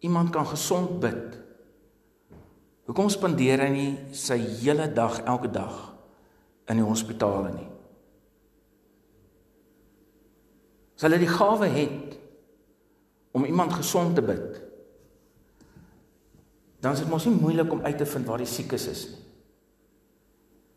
iemand 0.05 0.37
kan 0.37 0.45
gesond 0.53 1.01
bid. 1.01 1.41
Hoekom 2.85 3.09
spandeer 3.09 3.65
hy 3.65 3.73
nie 3.73 3.91
sy 4.13 4.37
hele 4.61 4.93
dag 4.93 5.23
elke 5.25 5.49
dag 5.57 5.81
in 6.69 6.83
die 6.83 6.91
hospitale 6.91 7.57
nie? 7.57 7.73
As 11.01 11.09
hulle 11.09 11.25
die 11.25 11.33
gawe 11.33 11.73
het 11.73 12.19
om 13.39 13.47
iemand 13.47 13.73
gesond 13.79 14.19
te 14.19 14.25
bid. 14.25 14.59
Dan 16.83 16.95
is 16.95 17.03
dit 17.03 17.11
mos 17.11 17.27
nie 17.27 17.39
moeilik 17.39 17.73
om 17.73 17.83
uit 17.87 17.99
te 17.99 18.07
vind 18.07 18.27
waar 18.27 18.43
die 18.43 18.51
siekes 18.51 18.87
is 18.91 19.07
nie. 19.09 19.25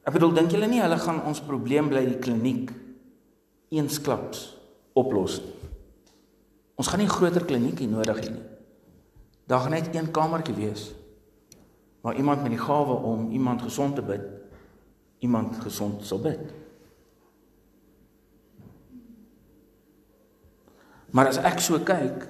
Ek 0.01 0.15
bedoel, 0.15 0.33
dink 0.33 0.53
julle 0.53 0.65
nie 0.65 0.81
hulle 0.81 0.97
gaan 0.97 1.19
ons 1.29 1.43
probleem 1.45 1.91
bly 1.91 2.01
die 2.07 2.21
kliniek 2.21 2.71
eensklaps 3.71 4.47
oplos 4.97 5.37
nie. 5.43 5.57
Ons 6.81 6.89
gaan 6.89 7.03
nie 7.03 7.11
groter 7.11 7.45
kliniekie 7.45 7.85
nodig 7.89 8.23
hê 8.23 8.31
nie. 8.33 8.47
Daar 9.45 9.61
gaan 9.65 9.75
net 9.75 9.91
een 9.93 10.09
kamertjie 10.15 10.57
wees 10.57 10.89
waar 12.01 12.17
iemand 12.17 12.41
met 12.41 12.55
die 12.55 12.61
gawe 12.61 12.95
om 13.05 13.27
iemand 13.29 13.61
gesond 13.61 13.93
te 13.95 14.01
bid, 14.01 14.23
iemand 15.21 15.59
gesond 15.61 16.01
sal 16.05 16.17
bid. 16.23 16.41
Maar 21.13 21.29
as 21.29 21.37
ek 21.45 21.61
so 21.61 21.77
kyk, 21.85 22.25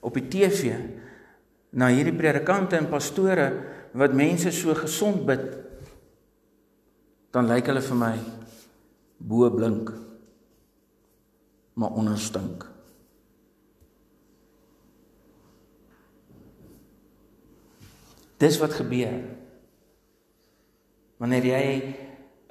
op 0.00 0.14
die 0.14 0.28
TV 0.28 0.72
na 1.70 1.90
hierdie 1.92 2.16
predikante 2.16 2.78
en 2.78 2.88
pastore 2.88 3.48
wat 3.98 4.16
mense 4.16 4.52
so 4.52 4.74
gesond 4.74 5.26
bid 5.28 5.44
dan 7.34 7.48
lyk 7.50 7.68
hulle 7.68 7.84
vir 7.84 8.00
my 8.00 8.14
bo 9.18 9.50
blink 9.52 9.92
maar 11.78 11.94
onderstink 11.94 12.66
dis 18.38 18.58
wat 18.62 18.76
gebeur. 18.78 19.18
Wanneer 21.18 21.44
jy 21.44 21.94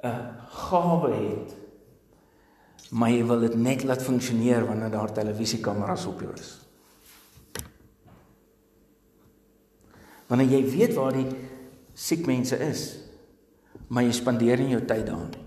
'n 0.04 0.36
gawe 0.68 1.12
het 1.12 1.56
maar 2.90 3.10
jy 3.10 3.24
wil 3.24 3.40
dit 3.40 3.54
net 3.54 3.84
laat 3.84 4.02
funksioneer 4.02 4.66
wanneer 4.66 4.90
daar 4.90 5.12
televisiekameras 5.12 6.06
op 6.06 6.20
jou 6.20 6.32
is 6.32 6.67
Wanneer 10.28 10.58
jy 10.58 10.62
weet 10.70 10.94
waar 10.94 11.16
die 11.16 11.28
siek 11.96 12.26
mense 12.28 12.56
is, 12.62 12.82
maar 13.88 14.04
jy 14.04 14.12
spandeer 14.12 14.60
nie 14.60 14.74
jou 14.74 14.82
tyd 14.84 15.06
daarin 15.08 15.30
nie. 15.32 15.44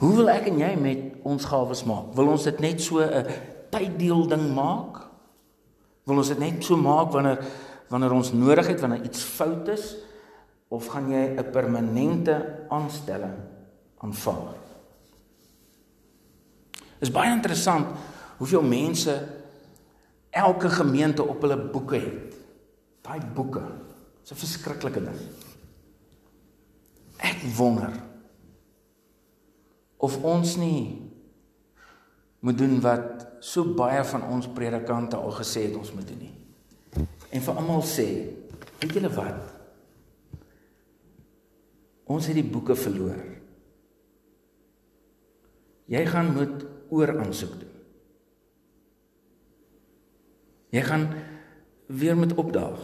Hoe 0.00 0.12
wil 0.18 0.32
ek 0.32 0.48
en 0.50 0.58
jy 0.58 0.72
met 0.80 1.02
ons 1.28 1.46
gawes 1.48 1.84
maak? 1.88 2.10
Wil 2.16 2.32
ons 2.34 2.46
dit 2.48 2.58
net 2.60 2.80
so 2.82 3.00
'n 3.00 3.26
tyddeel 3.70 4.26
ding 4.28 4.54
maak? 4.54 5.06
Wil 6.04 6.18
ons 6.18 6.28
dit 6.28 6.38
net 6.38 6.64
so 6.64 6.76
maak 6.76 7.12
wanneer 7.12 7.44
wanneer 7.88 8.12
ons 8.12 8.32
nodig 8.32 8.66
het 8.66 8.80
wanneer 8.80 9.04
iets 9.04 9.22
fout 9.22 9.68
is 9.68 9.96
of 10.68 10.86
gaan 10.86 11.10
jy 11.10 11.36
'n 11.36 11.50
permanente 11.52 12.66
aanstelling 12.68 13.36
aanvaar? 13.98 14.56
Dit 16.72 17.08
is 17.08 17.10
baie 17.10 17.30
interessant 17.30 17.86
hoeveel 18.38 18.62
mense 18.62 19.43
elke 20.34 20.70
gemeente 20.70 21.22
op 21.22 21.42
hulle 21.46 21.58
boeke 21.70 22.00
het. 22.02 22.36
Daai 23.06 23.20
boeke. 23.34 23.62
Dis 24.20 24.32
'n 24.32 24.40
verskriklike 24.40 25.02
ding. 25.04 25.20
Ek 27.16 27.40
wonder 27.56 27.92
of 30.04 30.16
ons 30.22 30.56
nie 30.56 31.10
moet 32.44 32.58
doen 32.58 32.80
wat 32.84 33.26
so 33.40 33.64
baie 33.76 34.04
van 34.04 34.24
ons 34.28 34.48
predikante 34.52 35.16
al 35.16 35.32
gesê 35.32 35.64
het 35.68 35.76
ons 35.76 35.92
moet 35.92 36.08
doen 36.08 36.18
nie. 36.18 36.34
En 37.32 37.40
vir 37.40 37.60
almal 37.60 37.82
sê, 37.88 38.06
weet 38.80 38.92
julle 38.98 39.10
wat? 39.16 39.52
Ons 42.04 42.28
het 42.28 42.36
die 42.36 42.44
boeke 42.44 42.76
verloor. 42.76 43.22
Jy 45.88 46.04
gaan 46.06 46.32
moet 46.36 46.66
oor 46.92 47.14
aansoek 47.24 47.56
doen. 47.60 47.73
Jy 50.74 50.82
gaan 50.82 51.08
weer 51.86 52.16
met 52.18 52.34
opdaag. 52.34 52.80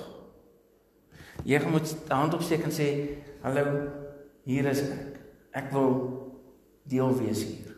Jy 1.44 1.58
gaan 1.58 1.72
met 1.74 1.94
hand 2.08 2.34
opsteek 2.34 2.62
en 2.62 2.74
sê, 2.74 3.18
"Hallo, 3.42 3.88
hier 4.44 4.66
is 4.66 4.80
ek. 4.80 5.18
Ek 5.50 5.72
wil 5.72 5.90
deel 6.82 7.16
wees 7.18 7.42
hier." 7.44 7.74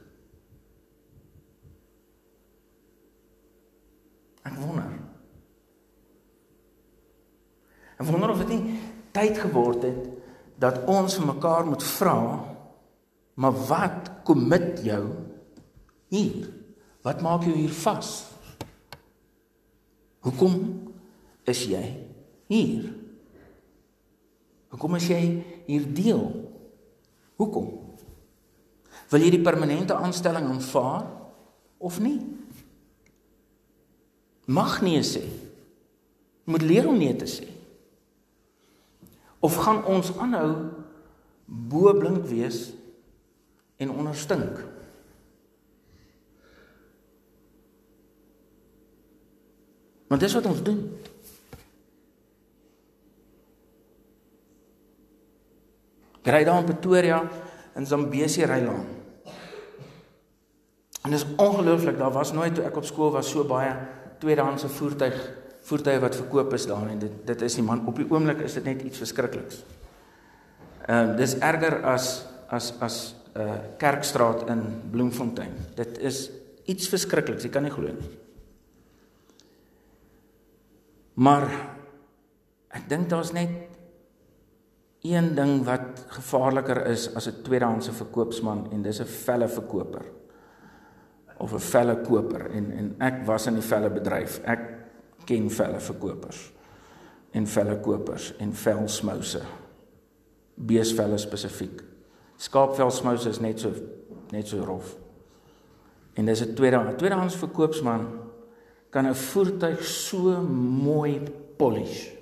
Ek 4.42 4.54
wonder. 4.58 4.92
Ek 7.98 8.06
wonder 8.06 8.30
of 8.30 8.38
dit 8.38 8.48
nie 8.48 8.80
tyd 9.12 9.38
geword 9.38 9.82
het 9.82 10.08
dat 10.58 10.84
ons 10.86 11.16
vir 11.16 11.26
mekaar 11.26 11.66
moet 11.66 11.82
vra, 11.82 12.44
"Maar 13.34 13.52
wat 13.52 14.10
kommit 14.24 14.80
jou 14.84 15.08
hier? 16.08 16.48
Wat 17.02 17.20
maak 17.22 17.42
jou 17.42 17.54
hier 17.54 17.72
vas?" 17.72 18.31
Hoekom 20.22 20.56
is 21.50 21.64
jy 21.66 21.82
hier? 22.50 22.90
Hoekom 24.72 24.94
is 24.96 25.08
jy 25.10 25.22
hier 25.66 25.86
deel? 25.94 26.22
Hoekom? 27.40 27.72
Wil 29.12 29.26
jy 29.26 29.32
die 29.34 29.44
permanente 29.44 29.96
aanstelling 29.98 30.46
aanvaar 30.48 31.08
of 31.82 31.98
nie? 32.00 32.20
Mag 34.46 34.78
nee 34.84 35.02
sê. 35.06 35.24
Moet 36.46 36.64
leer 36.66 36.88
om 36.90 36.98
nee 36.98 37.14
te 37.18 37.28
sê. 37.30 37.48
Of 39.42 39.58
gaan 39.58 39.82
ons 39.90 40.12
aanhou 40.22 40.52
bo 41.46 41.90
blink 41.98 42.24
wees 42.30 42.70
en 43.82 43.90
onderstink? 43.90 44.62
Want 50.12 50.20
dis 50.20 50.34
wat 50.36 50.44
ons 50.44 50.60
doen. 50.60 50.80
Ry 56.28 56.42
daar 56.44 56.60
in 56.60 56.68
Pretoria 56.68 57.22
in 57.80 57.86
Zambesi 57.88 58.44
Rylaan. 58.44 58.84
En 61.02 61.10
dis 61.10 61.24
ongelooflik, 61.40 61.96
daar 61.98 62.12
was 62.12 62.34
nooit 62.36 62.54
toe 62.54 62.66
ek 62.68 62.76
op 62.76 62.84
skool 62.84 63.10
was 63.14 63.30
so 63.32 63.46
baie 63.48 63.72
tweedehandse 64.20 64.68
voertuig 64.68 65.16
voertuie 65.62 66.00
wat 66.02 66.18
verkoop 66.18 66.52
is 66.58 66.66
daar 66.66 66.88
en 66.90 66.98
dit 66.98 67.18
dit 67.26 67.42
is 67.46 67.56
nie 67.56 67.64
man 67.64 67.84
op 67.86 67.96
die 67.96 68.06
oomblik 68.10 68.40
is 68.44 68.56
dit 68.58 68.66
net 68.68 68.82
iets 68.82 69.00
verskrikliks. 69.00 69.62
Ehm 70.84 71.14
uh, 71.14 71.16
dis 71.16 71.38
erger 71.40 71.80
as 71.88 72.26
as 72.50 72.72
as 72.84 72.96
'n 73.32 73.40
uh, 73.40 73.54
kerkstraat 73.78 74.44
in 74.50 74.62
Bloemfontein. 74.90 75.54
Dit 75.74 75.98
is 75.98 76.28
iets 76.64 76.88
verskrikliks, 76.88 77.46
jy 77.46 77.50
kan 77.50 77.62
nie 77.62 77.72
glo 77.72 77.88
nie. 77.88 78.21
Maar 81.14 81.48
ek 82.72 82.88
dink 82.88 83.10
daar's 83.10 83.32
net 83.32 83.72
een 85.02 85.34
ding 85.34 85.64
wat 85.66 86.04
gevaarliker 86.14 86.86
is 86.86 87.14
as 87.14 87.28
'n 87.28 87.42
tweedehandse 87.42 87.92
verkoopsman 87.92 88.70
en 88.72 88.82
dis 88.82 89.00
'n 89.00 89.06
velle 89.06 89.48
verkoper 89.48 90.04
of 91.36 91.52
'n 91.52 91.58
velle 91.58 92.00
koper 92.00 92.50
en 92.50 92.70
en 92.70 92.94
ek 92.98 93.26
was 93.26 93.46
in 93.46 93.54
die 93.54 93.68
velle 93.68 93.90
bedryf. 93.90 94.40
Ek 94.44 94.60
ken 95.24 95.50
velle 95.50 95.80
verkopers 95.80 96.52
en 97.30 97.46
velle 97.46 97.80
kopers 97.80 98.36
en 98.36 98.52
velsmouse. 98.52 99.42
Beesvelle 100.54 101.18
spesifiek. 101.18 101.82
Skaapvelsmouse 102.36 103.28
is 103.28 103.40
net 103.40 103.60
so 103.60 103.72
net 104.30 104.48
so 104.48 104.64
rof. 104.64 104.96
En 106.14 106.24
dis 106.24 106.40
'n 106.40 106.54
tweede 106.54 106.94
tweedehands 106.96 107.36
verkoopsman 107.36 108.21
kan 108.92 109.06
'n 109.08 109.14
voertuig 109.14 109.84
so 109.84 110.40
mooi 110.84 111.20
polish. 111.56 112.12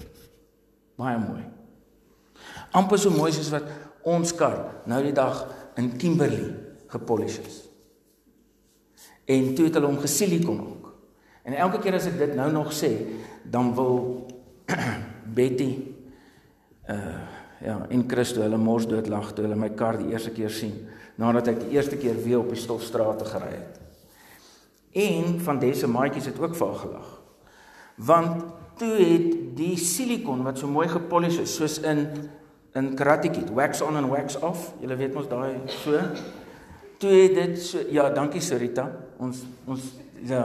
Baie 0.96 1.18
mooi. 1.18 1.44
amper 2.72 2.98
so 2.98 3.10
mooi 3.10 3.32
soos 3.32 3.50
wat 3.50 3.66
ons 4.06 4.32
kar 4.34 4.82
nou 4.86 5.02
die 5.02 5.12
dag 5.12 5.42
in 5.80 5.96
Kimberley 5.96 6.54
gepolish 6.86 7.38
is. 7.42 7.56
En 9.26 9.54
toe 9.54 9.64
het 9.64 9.74
hulle 9.74 9.86
hom 9.86 9.98
gesilikon 9.98 10.60
ook. 10.60 10.92
En 11.42 11.54
elke 11.54 11.80
keer 11.82 11.94
as 11.94 12.06
ek 12.06 12.18
dit 12.18 12.34
nou 12.38 12.50
nog 12.52 12.72
sê, 12.74 12.90
dan 13.44 13.74
wil 13.74 14.26
Betty 15.36 15.70
uh 16.90 17.20
ja, 17.60 17.74
in 17.92 18.06
Christus 18.08 18.40
hulle 18.40 18.56
mors 18.56 18.86
dood 18.88 19.10
lag 19.12 19.34
toe 19.34 19.44
hulle 19.44 19.58
my 19.58 19.68
kar 19.76 19.98
die 20.00 20.14
eerste 20.14 20.30
keer 20.32 20.48
sien 20.48 20.72
nadat 21.20 21.50
ek 21.52 21.58
die 21.60 21.74
eerste 21.76 21.98
keer 22.00 22.16
weer 22.24 22.38
op 22.40 22.48
die 22.48 22.60
stofstrate 22.60 23.26
gery 23.28 23.50
het. 23.52 23.79
En 24.92 25.40
van 25.40 25.58
dese 25.58 25.88
maatjies 25.88 26.26
het 26.32 26.40
ook 26.40 26.56
vir 26.56 26.66
haar 26.66 26.82
gelag. 26.82 27.10
Want 27.94 28.44
toe 28.80 28.92
het 28.96 29.56
die 29.56 29.76
silikon 29.76 30.42
wat 30.42 30.58
so 30.58 30.66
mooi 30.66 30.88
gepolish 30.88 31.38
is, 31.38 31.54
soos 31.54 31.80
in 31.84 32.06
in 32.78 32.92
Karate 32.94 33.30
Kid, 33.30 33.50
wax 33.50 33.80
on 33.82 33.96
and 33.98 34.06
wax 34.06 34.36
off, 34.38 34.68
julle 34.78 34.94
weet 34.96 35.14
mos 35.14 35.26
daai 35.28 35.56
so. 35.66 35.98
Toe 37.02 37.10
het 37.10 37.34
dit 37.34 37.56
so 37.58 37.82
ja, 37.90 38.06
dankie 38.14 38.40
Sarita. 38.40 38.86
Ons 39.18 39.42
ons 39.66 39.88
ja. 40.22 40.44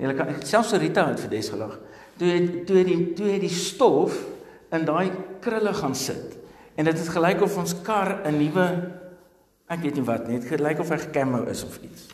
Julle 0.00 0.16
kan 0.16 0.32
selfs 0.40 0.72
Sarita 0.72 1.04
het 1.10 1.20
vir 1.20 1.34
des 1.36 1.50
gelag. 1.52 1.76
Toe 2.16 2.30
het 2.32 2.54
toe 2.66 2.78
het 2.80 2.88
die 2.88 3.12
toe 3.16 3.28
het 3.34 3.44
die 3.44 3.52
stof 3.52 4.16
in 4.72 4.88
daai 4.88 5.12
krulle 5.44 5.74
gaan 5.76 5.94
sit. 5.94 6.38
En 6.74 6.88
dit 6.88 6.96
het 6.96 7.12
gelyk 7.12 7.44
of 7.44 7.58
ons 7.60 7.76
kar 7.84 8.22
'n 8.24 8.38
nuwe 8.38 8.66
ek 9.70 9.84
weet 9.84 10.00
nie 10.00 10.06
wat 10.06 10.26
nie, 10.26 10.40
dit 10.40 10.50
gelyk 10.50 10.80
of 10.82 10.88
hy 10.90 10.98
gekemo 10.98 11.44
is 11.50 11.62
of 11.64 11.78
iets. 11.86 12.08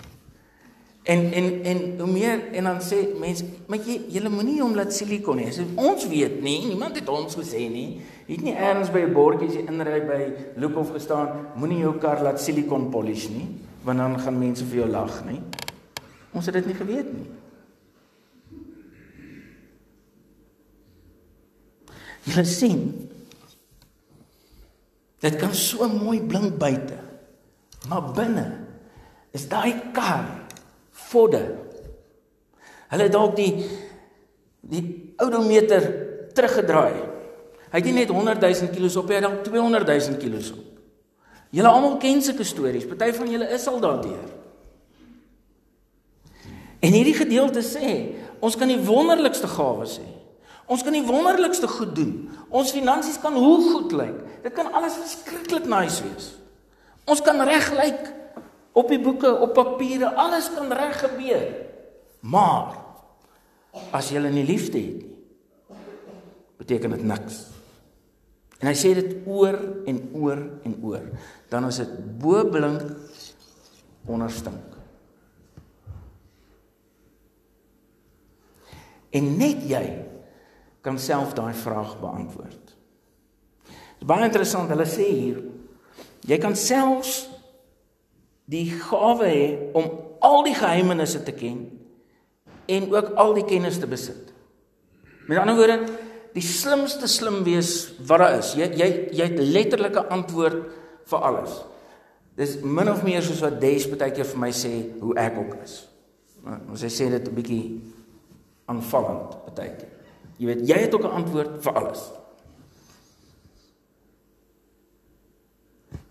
En 1.06 1.20
en 1.32 1.64
en 1.64 1.80
hoe 1.98 2.10
meer 2.10 2.40
en 2.52 2.64
dan 2.64 2.80
sê 2.82 2.96
mense, 3.20 3.44
maar 3.70 3.78
jy 3.78 4.00
julle 4.10 4.30
moenie 4.32 4.56
hom 4.58 4.72
laat 4.74 4.90
silikon 4.90 5.38
hê. 5.38 5.52
Ons 5.78 6.08
weet 6.10 6.40
nie, 6.42 6.56
niemand 6.66 6.98
het 6.98 7.06
ons 7.08 7.36
gesê 7.38 7.60
nie. 7.70 8.00
Jy 8.26 8.34
het 8.34 8.42
nie 8.42 8.54
eers 8.54 8.90
by 8.90 9.04
'n 9.06 9.12
bordjie 9.14 9.46
as 9.48 9.54
jy 9.54 9.62
inry 9.70 10.00
by 10.02 10.22
Loophof 10.58 10.90
gestaan, 10.90 11.52
moenie 11.54 11.78
jou 11.84 11.94
kar 12.02 12.22
laat 12.22 12.40
silikon 12.40 12.90
polish 12.90 13.28
nie, 13.28 13.46
want 13.84 13.98
dan 13.98 14.18
gaan 14.18 14.38
mense 14.38 14.64
vir 14.64 14.78
jou 14.78 14.88
lag, 14.88 15.24
nie. 15.24 15.40
Ons 16.34 16.46
het 16.46 16.54
dit 16.54 16.66
nie 16.66 16.74
geweet 16.74 17.12
nie. 17.14 17.30
Jy 22.26 22.44
sien. 22.44 23.08
Dit 25.22 25.36
kan 25.36 25.54
so 25.54 25.88
mooi 25.88 26.20
blink 26.20 26.58
buite. 26.58 26.98
Maar 27.88 28.10
binne 28.12 28.46
is 29.30 29.46
daai 29.48 29.92
kar 29.92 30.45
vodde. 31.10 31.42
Hulle 32.92 33.08
het 33.08 33.14
dalk 33.14 33.36
die 33.38 33.52
die 34.66 35.14
odometer 35.22 35.84
teruggedraai. 36.34 36.96
Hy 37.70 37.78
het 37.78 37.86
nie 37.86 38.00
net 38.00 38.10
100 38.10 38.40
000 38.42 38.72
kg 38.74 38.96
op, 38.98 39.10
hy 39.10 39.18
het 39.20 39.26
dalk 39.26 39.44
200 39.46 39.92
000 39.92 40.18
kg 40.18 40.40
op. 40.56 40.64
Julle 41.54 41.70
almal 41.70 41.96
ken 42.02 42.22
sulke 42.22 42.44
stories. 42.44 42.86
Party 42.90 43.12
van 43.14 43.30
julle 43.30 43.46
is 43.54 43.66
al 43.70 43.78
daardeur. 43.80 44.26
En 46.82 46.92
hierdie 46.92 47.14
gedeelte 47.16 47.62
sê, 47.64 47.92
ons 48.44 48.58
kan 48.58 48.68
die 48.70 48.80
wonderlikste 48.82 49.48
gawes 49.50 49.96
hê. 50.02 50.08
Ons 50.66 50.82
kan 50.82 50.94
die 50.96 51.04
wonderlikste 51.06 51.70
goed 51.70 51.94
doen. 51.94 52.26
Ons 52.50 52.74
finansies 52.74 53.20
kan 53.22 53.36
hoe 53.38 53.60
goed 53.70 53.94
lyk. 53.94 54.18
Dit 54.42 54.54
kan 54.56 54.72
alles 54.74 54.98
verskriklik 54.98 55.68
nice 55.70 56.02
wees. 56.02 56.32
Ons 57.06 57.22
kan 57.22 57.38
reg 57.46 57.70
lyk 57.78 58.10
op 58.76 58.92
die 58.92 59.00
boeke, 59.00 59.30
op 59.40 59.54
papiere, 59.56 60.12
alles 60.20 60.50
kan 60.52 60.72
reg 60.72 60.98
gebeur. 61.00 61.44
Maar 62.20 62.76
as 63.96 64.10
jy 64.12 64.20
nie 64.28 64.44
liefde 64.44 64.80
het 64.80 65.04
nie, 65.04 65.12
beteken 66.56 66.96
dit 66.96 67.04
niks. 67.04 67.42
En 68.60 68.70
hy 68.70 68.74
sê 68.76 68.94
dit 68.96 69.12
oor 69.28 69.58
en 69.88 69.98
oor 70.16 70.40
en 70.64 70.76
oor. 70.82 71.04
Dan 71.52 71.68
is 71.68 71.80
dit 71.82 71.92
bo 72.20 72.40
blink 72.48 72.84
onderstink. 74.08 74.72
En 79.16 79.28
net 79.36 79.64
jy 79.68 79.84
kan 80.84 80.98
self 81.00 81.34
daai 81.36 81.52
vraag 81.56 81.96
beantwoord. 82.00 82.72
Dit 83.66 84.04
is 84.04 84.08
baie 84.08 84.24
interessant. 84.26 84.72
Hulle 84.72 84.88
sê 84.88 85.06
hier 85.10 85.42
jy 86.26 86.40
kan 86.42 86.56
selfs 86.58 87.26
die 88.46 88.70
gawe 88.70 89.26
hê 89.26 89.46
om 89.76 89.90
al 90.24 90.44
die 90.46 90.54
geheimenisse 90.56 91.22
te 91.26 91.34
ken 91.36 91.64
en 92.66 92.88
ook 92.94 93.12
al 93.18 93.34
die 93.38 93.46
kennis 93.46 93.78
te 93.78 93.86
besit. 93.90 94.32
Met 95.26 95.38
ander 95.42 95.58
woorde, 95.58 95.78
die 96.36 96.44
slimste 96.44 97.08
slim 97.10 97.42
wees 97.46 97.72
wat 98.06 98.22
daar 98.22 98.38
is. 98.38 98.52
Jy 98.58 98.70
jy 98.78 98.88
jy 99.16 99.30
het 99.30 99.40
letterlike 99.42 100.06
antwoord 100.14 100.62
vir 101.10 101.26
alles. 101.30 101.58
Dis 102.36 102.58
min 102.62 102.90
of 102.92 103.02
meer 103.06 103.24
soos 103.24 103.40
wat 103.40 103.60
Des 103.60 103.86
baie 103.88 104.12
keer 104.12 104.28
vir 104.28 104.40
my 104.42 104.52
sê 104.52 104.72
hoe 105.00 105.16
ek 105.18 105.38
ook 105.40 105.54
is. 105.64 105.80
Ons 106.70 106.84
hy 106.84 106.92
sê 106.92 107.08
dit 107.10 107.28
'n 107.28 107.34
bietjie 107.34 107.64
aanvallend 108.68 109.34
baie 109.56 109.72
keer. 109.74 109.92
Jy 110.38 110.46
weet, 110.46 110.68
jy 110.68 110.78
het 110.84 110.94
ook 110.94 111.04
'n 111.04 111.16
antwoord 111.22 111.62
vir 111.62 111.72
alles. 111.72 112.02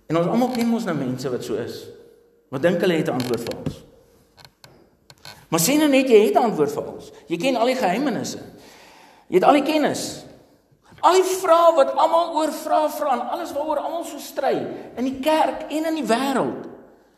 En 0.07 0.17
ons 0.17 0.27
almal 0.27 0.51
ken 0.53 0.67
mos 0.67 0.85
nou 0.85 0.97
mense 0.97 1.29
wat 1.29 1.43
so 1.43 1.55
is. 1.55 1.94
Wat 2.55 2.63
dink 2.63 2.79
hulle 2.79 2.95
het 2.95 3.09
'n 3.11 3.19
antwoord 3.19 3.43
vir 3.43 3.55
ons? 3.57 3.83
Maar 5.51 5.59
sê 5.59 5.75
nou 5.77 5.89
net 5.89 6.07
jy 6.07 6.25
het 6.25 6.35
'n 6.35 6.47
antwoord 6.47 6.71
vir 6.71 6.87
ons. 6.87 7.11
Jy 7.27 7.37
ken 7.37 7.55
al 7.55 7.65
die 7.65 7.75
geheimenisse. 7.75 8.39
Jy 9.27 9.35
het 9.35 9.43
al 9.43 9.59
die 9.59 9.71
kennis. 9.71 10.25
Al 11.01 11.13
die 11.13 11.23
vrae 11.41 11.75
wat 11.75 11.91
almal 11.93 12.35
oor 12.35 12.51
vra 12.51 12.89
vra 12.89 13.13
en 13.13 13.27
alles 13.29 13.51
waaroor 13.51 13.77
almal 13.77 14.03
so 14.03 14.17
stry 14.17 14.67
in 14.95 15.03
die 15.03 15.19
kerk 15.19 15.69
en 15.69 15.85
in 15.85 15.95
die 15.95 16.07
wêreld. 16.07 16.67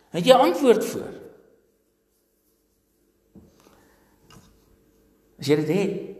Het 0.10 0.26
jy 0.26 0.34
antwoord 0.34 0.86
vir? 0.86 1.13
As 5.39 5.47
jy 5.47 5.56
dit 5.56 5.67
het, 5.67 6.17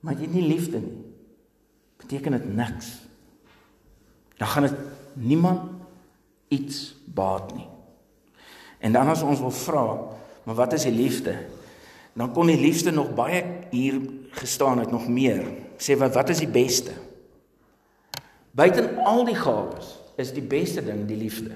maar 0.00 0.14
jy 0.14 0.20
het 0.20 0.34
nie 0.34 0.48
liefde 0.48 0.78
nie, 0.78 1.04
beteken 1.96 2.32
dit 2.32 2.54
niks. 2.54 2.98
Dan 4.36 4.48
gaan 4.48 4.62
dit 4.62 4.78
niemand 5.14 5.70
iets 6.48 6.94
baat 7.06 7.54
nie. 7.54 7.72
En 8.82 8.92
dan 8.92 9.08
as 9.08 9.22
ons 9.22 9.40
wil 9.40 9.54
vra, 9.54 9.86
maar 10.42 10.58
wat 10.58 10.74
is 10.74 10.88
die 10.88 10.94
liefde? 10.94 11.36
Dan 12.18 12.32
kon 12.34 12.50
die 12.50 12.60
liefde 12.60 12.90
nog 12.92 13.14
baie 13.14 13.44
hier 13.70 14.00
gestaan 14.36 14.82
het 14.82 14.90
nog 14.90 15.06
meer. 15.08 15.46
Sê 15.78 15.96
wat 15.98 16.14
wat 16.14 16.32
is 16.34 16.42
die 16.42 16.50
beste? 16.50 16.92
Buiten 18.52 18.98
al 19.06 19.24
die 19.24 19.38
gawes 19.38 19.96
is 20.20 20.34
die 20.34 20.44
beste 20.44 20.82
ding 20.84 21.06
die 21.08 21.16
liefde. 21.16 21.54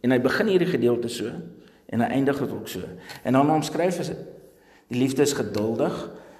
En 0.00 0.14
hy 0.14 0.20
begin 0.22 0.48
hierdie 0.48 0.70
gedeelte 0.70 1.10
so 1.12 1.32
en 1.88 2.04
hy 2.04 2.08
eindig 2.20 2.38
dit 2.40 2.52
ook 2.52 2.68
so. 2.70 2.86
En 3.26 3.36
dan 3.36 3.50
omskryf 3.50 4.00
hy 4.00 4.06
Die 4.88 4.98
liefde 5.02 5.22
is 5.22 5.34
geduldig, 5.36 5.92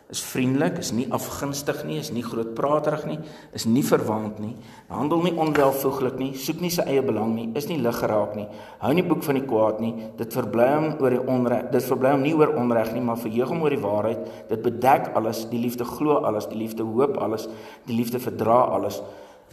is 0.09 0.23
vriendelik, 0.25 0.79
is 0.81 0.89
nie 0.97 1.05
afgunstig 1.13 1.83
nie, 1.85 1.99
is 2.01 2.09
nie 2.17 2.23
grootpraterig 2.25 3.03
nie, 3.05 3.19
is 3.57 3.67
nie 3.69 3.83
verwaand 3.85 4.39
nie, 4.41 4.55
handel 4.89 5.21
nie 5.21 5.35
onwelvoeglik 5.37 6.17
nie, 6.17 6.31
soek 6.33 6.63
nie 6.65 6.71
sy 6.73 6.87
eie 6.89 7.03
belang 7.05 7.35
nie, 7.37 7.45
is 7.61 7.69
nie 7.69 7.77
lig 7.85 7.99
geraak 8.01 8.33
nie, 8.39 8.47
hou 8.81 8.95
nie 8.97 9.05
boek 9.05 9.21
van 9.27 9.37
die 9.37 9.45
kwaad 9.45 9.83
nie, 9.85 9.93
dit 10.17 10.39
verbly 10.39 10.69
hom 10.73 10.89
oor 10.97 11.13
die 11.13 11.21
onreg, 11.21 11.69
dit 11.75 11.89
verbly 11.91 12.15
hom 12.15 12.25
nie 12.25 12.33
oor 12.41 12.55
onreg 12.57 12.95
nie, 12.97 13.05
maar 13.05 13.21
verheug 13.21 13.53
hom 13.53 13.61
oor 13.67 13.77
die 13.77 13.83
waarheid, 13.85 14.25
dit 14.49 14.65
bedek 14.65 15.13
alles, 15.19 15.45
die 15.53 15.61
liefde 15.61 15.85
glo 15.89 16.23
alles, 16.25 16.49
die 16.49 16.63
liefde 16.63 16.89
hoop 16.89 17.21
alles, 17.21 17.45
die 17.85 18.01
liefde 18.01 18.23
verdra 18.23 18.63
alles 18.79 19.03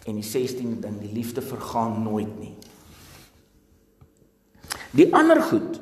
en 0.05 0.21
die 0.21 0.23
16de 0.23 0.79
ding, 0.85 0.99
die 1.03 1.11
liefde 1.11 1.43
vergaan 1.43 1.99
nooit 2.05 2.31
nie. 2.39 2.53
Die 4.95 5.11
ander 5.11 5.41
goed 5.43 5.81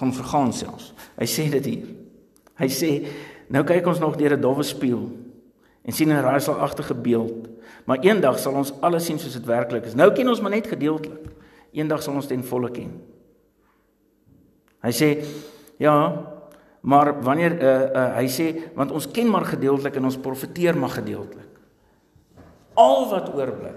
gaan 0.00 0.14
vergaan 0.16 0.54
selfs. 0.56 0.94
Hy 1.18 1.26
sê 1.28 1.50
dit 1.52 1.66
hier. 1.68 1.88
Hy 2.60 2.68
sê 2.68 2.90
nou 3.50 3.64
kyk 3.66 3.88
ons 3.88 4.00
nog 4.02 4.18
deur 4.20 4.36
'n 4.36 4.40
dowwe 4.40 4.62
spieël 4.62 5.08
en 5.82 5.92
sien 5.92 6.08
'n 6.08 6.22
raaiselagtige 6.22 6.94
beeld, 6.94 7.48
maar 7.84 7.98
eendag 8.04 8.38
sal 8.38 8.54
ons 8.54 8.72
alles 8.80 9.04
sien 9.04 9.18
soos 9.18 9.32
dit 9.32 9.46
werklik 9.46 9.84
is. 9.84 9.94
Nou 9.94 10.12
ken 10.12 10.28
ons 10.28 10.40
maar 10.40 10.50
net 10.50 10.66
gedeeltelik. 10.66 11.32
Eendag 11.72 12.02
sal 12.02 12.14
ons 12.14 12.26
ten 12.26 12.44
volle 12.44 12.70
ken. 12.70 13.00
Hy 14.82 14.90
sê 14.90 15.24
ja, 15.78 16.26
maar 16.80 17.22
wanneer 17.22 17.52
uh, 17.52 17.90
uh, 17.92 18.14
hy 18.16 18.26
sê 18.28 18.72
want 18.74 18.90
ons 18.90 19.10
ken 19.10 19.28
maar 19.30 19.44
gedeeltelik 19.44 19.96
en 19.96 20.04
ons 20.04 20.18
profeteer 20.18 20.76
maar 20.76 20.90
gedeeltelik. 20.90 21.48
Al 22.74 23.08
wat 23.10 23.34
oorbly, 23.34 23.74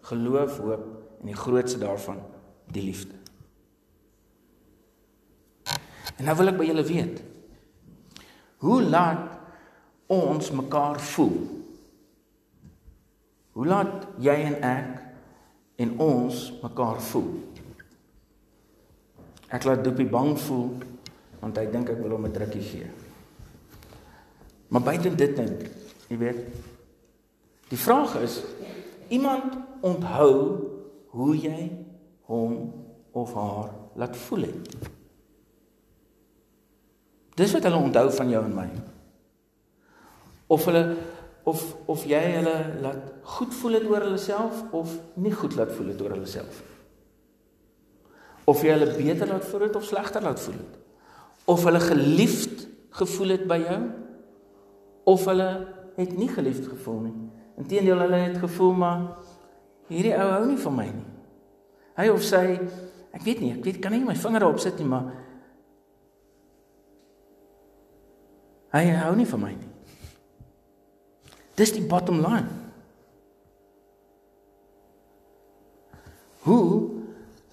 geloof, 0.00 0.58
hoop 0.58 0.84
en 1.20 1.26
die 1.26 1.36
grootste 1.36 1.78
daarvan, 1.78 2.20
die 2.72 2.82
liefde. 2.82 3.14
En 6.16 6.24
nou 6.24 6.36
wil 6.36 6.48
ek 6.48 6.58
by 6.60 6.64
julle 6.64 6.84
weet. 6.86 7.35
Hoe 8.66 8.82
laat 8.82 9.28
ons 10.10 10.50
mekaar 10.50 10.98
voel? 11.00 11.36
Hoe 13.54 13.66
laat 13.66 14.08
jy 14.18 14.34
en 14.48 14.56
ek 14.66 15.82
en 15.82 15.92
ons 16.02 16.40
mekaar 16.64 16.98
voel? 17.10 17.30
Ek 19.54 19.66
laat 19.68 19.84
Doopie 19.86 20.08
bang 20.10 20.34
voel 20.48 20.70
want 21.38 21.58
hy 21.60 21.66
dink 21.70 21.92
ek 21.92 22.00
wil 22.02 22.16
hom 22.16 22.26
'n 22.26 22.34
drukkie 22.34 22.64
gee. 22.64 22.88
Maar 24.68 24.82
buite 24.82 25.14
dit 25.14 25.36
net, 25.36 25.70
jy 26.08 26.16
weet. 26.18 26.40
Die 27.70 27.78
vraag 27.78 28.16
is 28.18 28.42
iemand 29.08 29.54
onthou 29.80 30.34
hoe 31.14 31.36
jy 31.38 31.70
hom 32.26 32.72
of 33.12 33.34
haar 33.34 33.70
laat 33.94 34.16
voel 34.16 34.50
het. 34.50 34.90
Dis 37.36 37.52
wat 37.52 37.66
hulle 37.68 37.82
onthou 37.82 38.08
van 38.16 38.32
jou 38.32 38.42
en 38.44 38.54
my. 38.56 38.66
Of 40.52 40.64
hulle 40.68 40.84
of 41.46 41.62
of 41.86 42.06
jy 42.08 42.22
hulle 42.38 42.54
laat 42.82 43.12
goed 43.36 43.52
voel 43.54 43.78
het 43.78 43.84
oor 43.86 44.02
hulle 44.02 44.18
self 44.18 44.64
of 44.74 44.94
nie 45.14 45.34
goed 45.34 45.54
laat 45.58 45.70
voel 45.76 45.92
het 45.92 46.00
oor 46.02 46.16
hulle 46.16 46.30
self. 46.30 46.62
Of 48.46 48.64
jy 48.64 48.72
hulle 48.74 48.88
beter 48.96 49.30
laat 49.30 49.46
voel 49.46 49.66
het 49.68 49.76
of 49.78 49.86
slegter 49.86 50.24
laat 50.24 50.40
voel 50.42 50.58
het. 50.58 50.80
Of 51.46 51.62
hulle 51.68 51.82
geliefd 51.84 52.66
gevoel 52.96 53.36
het 53.36 53.46
by 53.46 53.60
jou 53.62 53.80
of 55.06 55.24
hulle 55.30 55.50
het 55.96 56.16
nie 56.18 56.28
geliefd 56.32 56.66
gevoel 56.72 57.00
nie. 57.04 57.16
Inteendeel 57.60 58.02
hulle 58.06 58.22
het 58.24 58.40
gevoel 58.42 58.74
maar 58.80 59.04
hierdie 59.92 60.16
ou 60.16 60.26
hou 60.32 60.42
nie 60.48 60.58
van 60.64 60.76
my 60.80 60.88
nie. 60.90 61.06
Hy 61.96 62.08
of 62.12 62.24
sy 62.26 62.42
ek 63.16 63.22
weet 63.24 63.40
nie, 63.40 63.52
ek 63.54 63.62
weet 63.64 63.78
kan 63.80 63.94
nie 63.94 64.02
my 64.04 64.16
vinger 64.18 64.42
daarop 64.42 64.60
sit 64.60 64.80
nie, 64.80 64.88
maar 64.90 65.12
Hy 68.76 68.90
hou 68.92 69.14
nie 69.16 69.26
van 69.28 69.40
my 69.40 69.52
nie. 69.56 69.72
Dis 71.56 71.72
die 71.72 71.84
bottom 71.88 72.20
line. 72.20 72.50
Hoe 76.44 76.90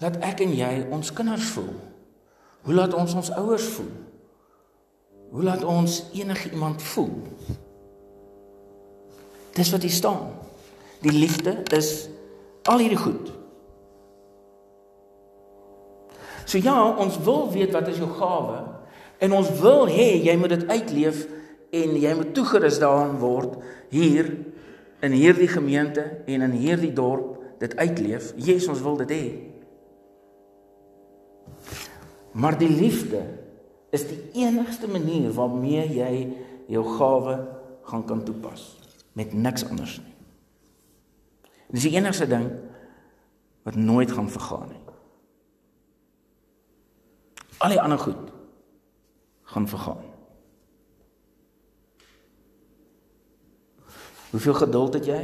laat 0.02 0.18
ek 0.20 0.42
en 0.44 0.52
jy 0.52 0.72
ons 0.92 1.12
kinders 1.16 1.48
voel? 1.54 1.72
Hoe 2.64 2.76
laat 2.76 2.92
ons 2.96 3.14
ons 3.16 3.30
ouers 3.40 3.68
voel? 3.78 3.94
Hoe 5.32 5.42
laat 5.42 5.64
ons 5.64 6.02
enigiemand 6.14 6.82
voel? 6.92 7.16
Dis 9.56 9.72
wat 9.72 9.82
hier 9.82 9.96
staan. 9.96 10.28
Die 11.00 11.14
liefde 11.14 11.56
is 11.72 12.06
al 12.68 12.84
hierdie 12.84 13.00
goed. 13.00 13.32
So 16.44 16.60
ja, 16.60 16.76
ons 17.00 17.16
wil 17.24 17.48
weet 17.52 17.72
wat 17.72 17.88
is 17.88 17.98
jou 18.02 18.10
gawe? 18.20 18.73
En 19.24 19.32
ons 19.32 19.50
wil 19.60 19.86
hê 19.88 20.10
jy 20.26 20.34
moet 20.36 20.52
dit 20.52 20.66
uitleef 20.68 21.24
en 21.74 21.96
jy 21.98 22.12
moet 22.18 22.34
toegerus 22.36 22.80
daaraan 22.82 23.16
word 23.22 23.56
hier 23.92 24.28
in 25.04 25.14
hierdie 25.16 25.48
gemeente 25.48 26.04
en 26.28 26.44
in 26.48 26.56
hierdie 26.58 26.92
dorp 26.94 27.40
dit 27.62 27.76
uitleef. 27.80 28.32
Jesus 28.36 28.68
ons 28.74 28.84
wil 28.84 28.98
dit 29.04 29.14
hê. 29.14 29.24
Maar 32.34 32.58
die 32.58 32.70
liefde 32.70 33.22
is 33.94 34.06
die 34.10 34.20
enigste 34.42 34.90
manier 34.90 35.30
waarmee 35.32 35.86
jy 35.94 36.12
jou 36.72 36.82
gawe 36.96 37.36
gaan 37.86 38.04
kan 38.08 38.24
toepas 38.26 38.72
met 39.14 39.32
niks 39.32 39.66
anders 39.68 40.00
nie. 40.02 40.14
Dis 41.74 41.86
die 41.86 41.94
enigste 41.94 42.26
ding 42.28 42.48
wat 43.64 43.78
nooit 43.78 44.10
gaan 44.12 44.28
vergaan 44.30 44.68
nie. 44.72 44.80
Al 47.64 47.72
die 47.72 47.80
ander 47.80 48.00
goed 48.02 48.33
gaan 49.54 49.68
vergaan. 49.70 50.02
Hoeveel 54.34 54.54
geduld 54.54 54.94
het 54.98 55.06
jy? 55.06 55.20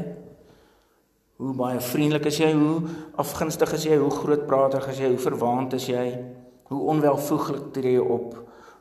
Hoe 1.40 1.54
baie 1.56 1.80
vriendelik 1.82 2.28
is 2.30 2.38
jy? 2.38 2.52
Hoe 2.54 2.84
afgunstig 3.18 3.72
is 3.74 3.88
jy? 3.88 3.96
Hoe 3.98 4.12
grootprater 4.14 4.86
is 4.92 5.00
jy? 5.02 5.10
Hoe 5.10 5.24
verwaand 5.24 5.74
is 5.74 5.88
jy? 5.90 6.04
Hoe 6.70 6.80
onwelvoeglik 6.92 7.72
tree 7.74 7.96
jy 7.96 8.04
op? 8.04 8.36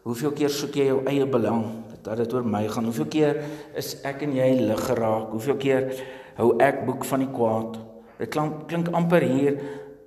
Hoeveel 0.06 0.36
keer 0.38 0.54
soek 0.54 0.78
jy 0.78 0.90
jou 0.92 1.00
eie 1.10 1.26
belang 1.26 1.66
dat 2.06 2.22
dit 2.22 2.34
oor 2.34 2.46
my 2.46 2.62
gaan? 2.70 2.86
Hoeveel 2.92 3.10
keer 3.12 3.42
is 3.80 3.96
ek 4.08 4.22
en 4.28 4.38
jy 4.38 4.50
lig 4.62 4.84
geraak? 4.86 5.34
Hoeveel 5.34 5.58
keer 5.60 5.90
hou 6.38 6.54
ek 6.62 6.86
boek 6.86 7.08
van 7.10 7.26
die 7.26 7.32
kwaad? 7.34 7.80
Dit 8.20 8.32
klink 8.36 8.68
klink 8.70 8.92
amper 8.96 9.26
hier 9.26 9.58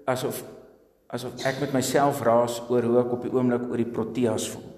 asof 0.09 0.45
asof 1.13 1.43
ek 1.49 1.61
met 1.65 1.75
myself 1.77 2.23
raas 2.25 2.63
oor 2.73 2.87
hoe 2.89 3.01
ek 3.03 3.17
op 3.17 3.27
die 3.27 3.33
oomblik 3.35 3.67
oor 3.69 3.81
die 3.83 3.91
Proteas 3.91 4.47
voel 4.53 4.72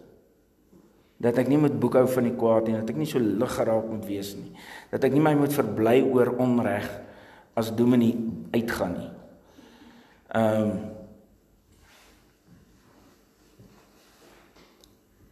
dat 1.25 1.39
ek 1.41 1.49
nie 1.49 1.59
moet 1.61 1.77
boekhou 1.81 2.05
van 2.11 2.29
die 2.29 2.37
kwaad 2.37 2.69
nie, 2.69 2.77
dat 2.77 2.91
ek 2.93 2.99
nie 3.01 3.09
so 3.09 3.23
lig 3.23 3.55
geraak 3.57 3.87
moet 3.89 4.05
wees 4.09 4.35
nie. 4.37 4.51
Dat 4.93 5.07
ek 5.09 5.15
nie 5.15 5.25
my 5.25 5.33
moet 5.39 5.55
verbly 5.57 6.03
oor 6.05 6.35
onreg 6.43 6.89
as 7.57 7.73
dominee 7.73 8.19
uitgaan 8.53 8.99
nie. 8.99 9.13
Ehm 10.35 10.67
um, 10.67 10.75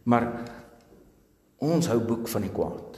Maar 0.03 0.25
ons 1.63 1.87
hou 1.87 1.99
boek 2.03 2.27
van 2.27 2.43
die 2.43 2.51
kwaad 2.51 2.97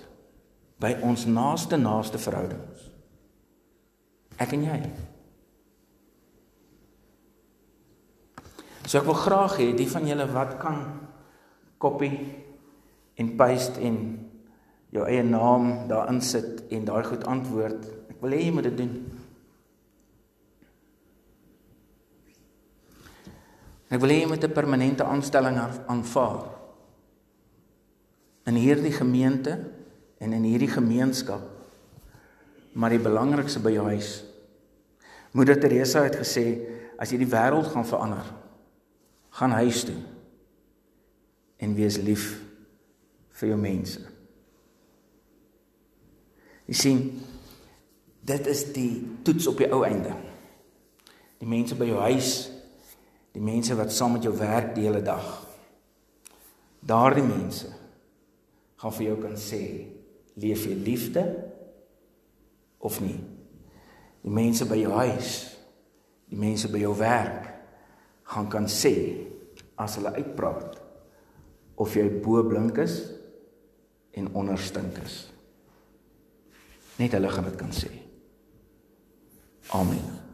by 0.81 0.95
ons 1.05 1.27
naaste 1.29 1.77
naaste 1.77 2.19
verhoudings. 2.19 2.87
Ek 4.41 4.55
en 4.57 4.65
jy. 4.65 4.79
So 8.85 8.99
ek 8.99 9.05
wil 9.07 9.17
graag 9.21 9.59
hê 9.61 9.69
die 9.77 9.87
van 9.89 10.09
julle 10.09 10.25
wat 10.33 10.57
kan 10.61 10.81
kopie 11.81 12.11
en 13.15 13.35
paste 13.39 13.79
en 13.79 13.97
jou 14.95 15.05
eie 15.07 15.23
naam 15.23 15.87
daarin 15.89 16.21
sit 16.23 16.63
en 16.71 16.85
daai 16.87 17.03
goed 17.03 17.23
antwoord. 17.27 17.87
Ek 18.11 18.19
wil 18.21 18.35
hê 18.35 18.43
jy 18.45 18.53
moet 18.55 18.67
dit 18.69 18.77
doen. 18.79 18.93
Ek 23.91 24.01
wil 24.01 24.11
hê 24.11 24.21
jy 24.21 24.29
moet 24.31 24.43
'n 24.43 24.53
permanente 24.53 25.03
aanstelling 25.03 25.57
aanvaar. 25.87 26.45
In 28.45 28.55
hierdie 28.55 28.91
gemeente 28.91 29.59
en 30.19 30.33
in 30.33 30.43
hierdie 30.43 30.71
gemeenskap. 30.71 31.41
Maar 32.73 32.89
die 32.89 32.99
belangrikste 32.99 33.59
by 33.59 33.71
jou 33.71 33.85
huis. 33.85 34.23
Moeder 35.31 35.59
Teresa 35.59 36.03
het 36.03 36.15
gesê 36.15 36.59
as 36.97 37.11
jy 37.11 37.17
die 37.17 37.31
wêreld 37.31 37.67
gaan 37.67 37.85
verander, 37.85 38.25
gaan 39.29 39.51
huis 39.51 39.83
toe 39.83 39.99
en 41.57 41.75
wees 41.75 41.97
lief 41.97 42.44
vir 43.35 43.51
jou 43.51 43.57
mense. 43.59 44.01
Jy 46.65 46.75
sien, 46.79 47.01
dit 48.25 48.47
is 48.49 48.63
die 48.73 48.91
toets 49.25 49.47
op 49.51 49.59
die 49.61 49.69
ou 49.73 49.83
einde. 49.85 50.15
Die 51.41 51.49
mense 51.49 51.77
by 51.77 51.87
jou 51.89 51.99
huis, 52.07 52.31
die 53.35 53.43
mense 53.43 53.75
wat 53.77 53.93
saam 53.93 54.15
met 54.15 54.25
jou 54.25 54.33
werk 54.39 54.73
die 54.75 54.87
hele 54.87 55.03
dag. 55.05 55.25
Daardie 56.85 57.25
mense 57.25 57.69
gaan 58.81 58.93
vir 58.95 59.09
jou 59.09 59.17
kan 59.21 59.35
sê, 59.39 59.61
leef 60.39 60.65
jy 60.67 60.77
liefde 60.85 61.25
of 62.85 62.99
nie? 63.03 63.17
Die 64.25 64.33
mense 64.33 64.65
by 64.69 64.77
jou 64.79 64.93
huis, 64.95 65.35
die 66.31 66.39
mense 66.39 66.69
by 66.71 66.81
jou 66.81 66.95
werk 66.97 67.51
gaan 68.31 68.49
kan 68.49 68.65
sê 68.71 68.95
as 69.77 69.99
hulle 69.99 70.15
uitpraat 70.17 70.79
of 71.77 71.93
jy 71.93 72.07
bo 72.23 72.41
blink 72.47 72.79
is 72.81 72.95
en 74.15 74.33
onder 74.33 74.59
stink 74.59 74.97
is. 75.03 75.17
Net 76.95 77.11
hulle 77.11 77.29
gaan 77.29 77.43
dit 77.49 77.57
kan 77.59 77.73
sê. 77.75 77.91
Amen. 79.75 80.24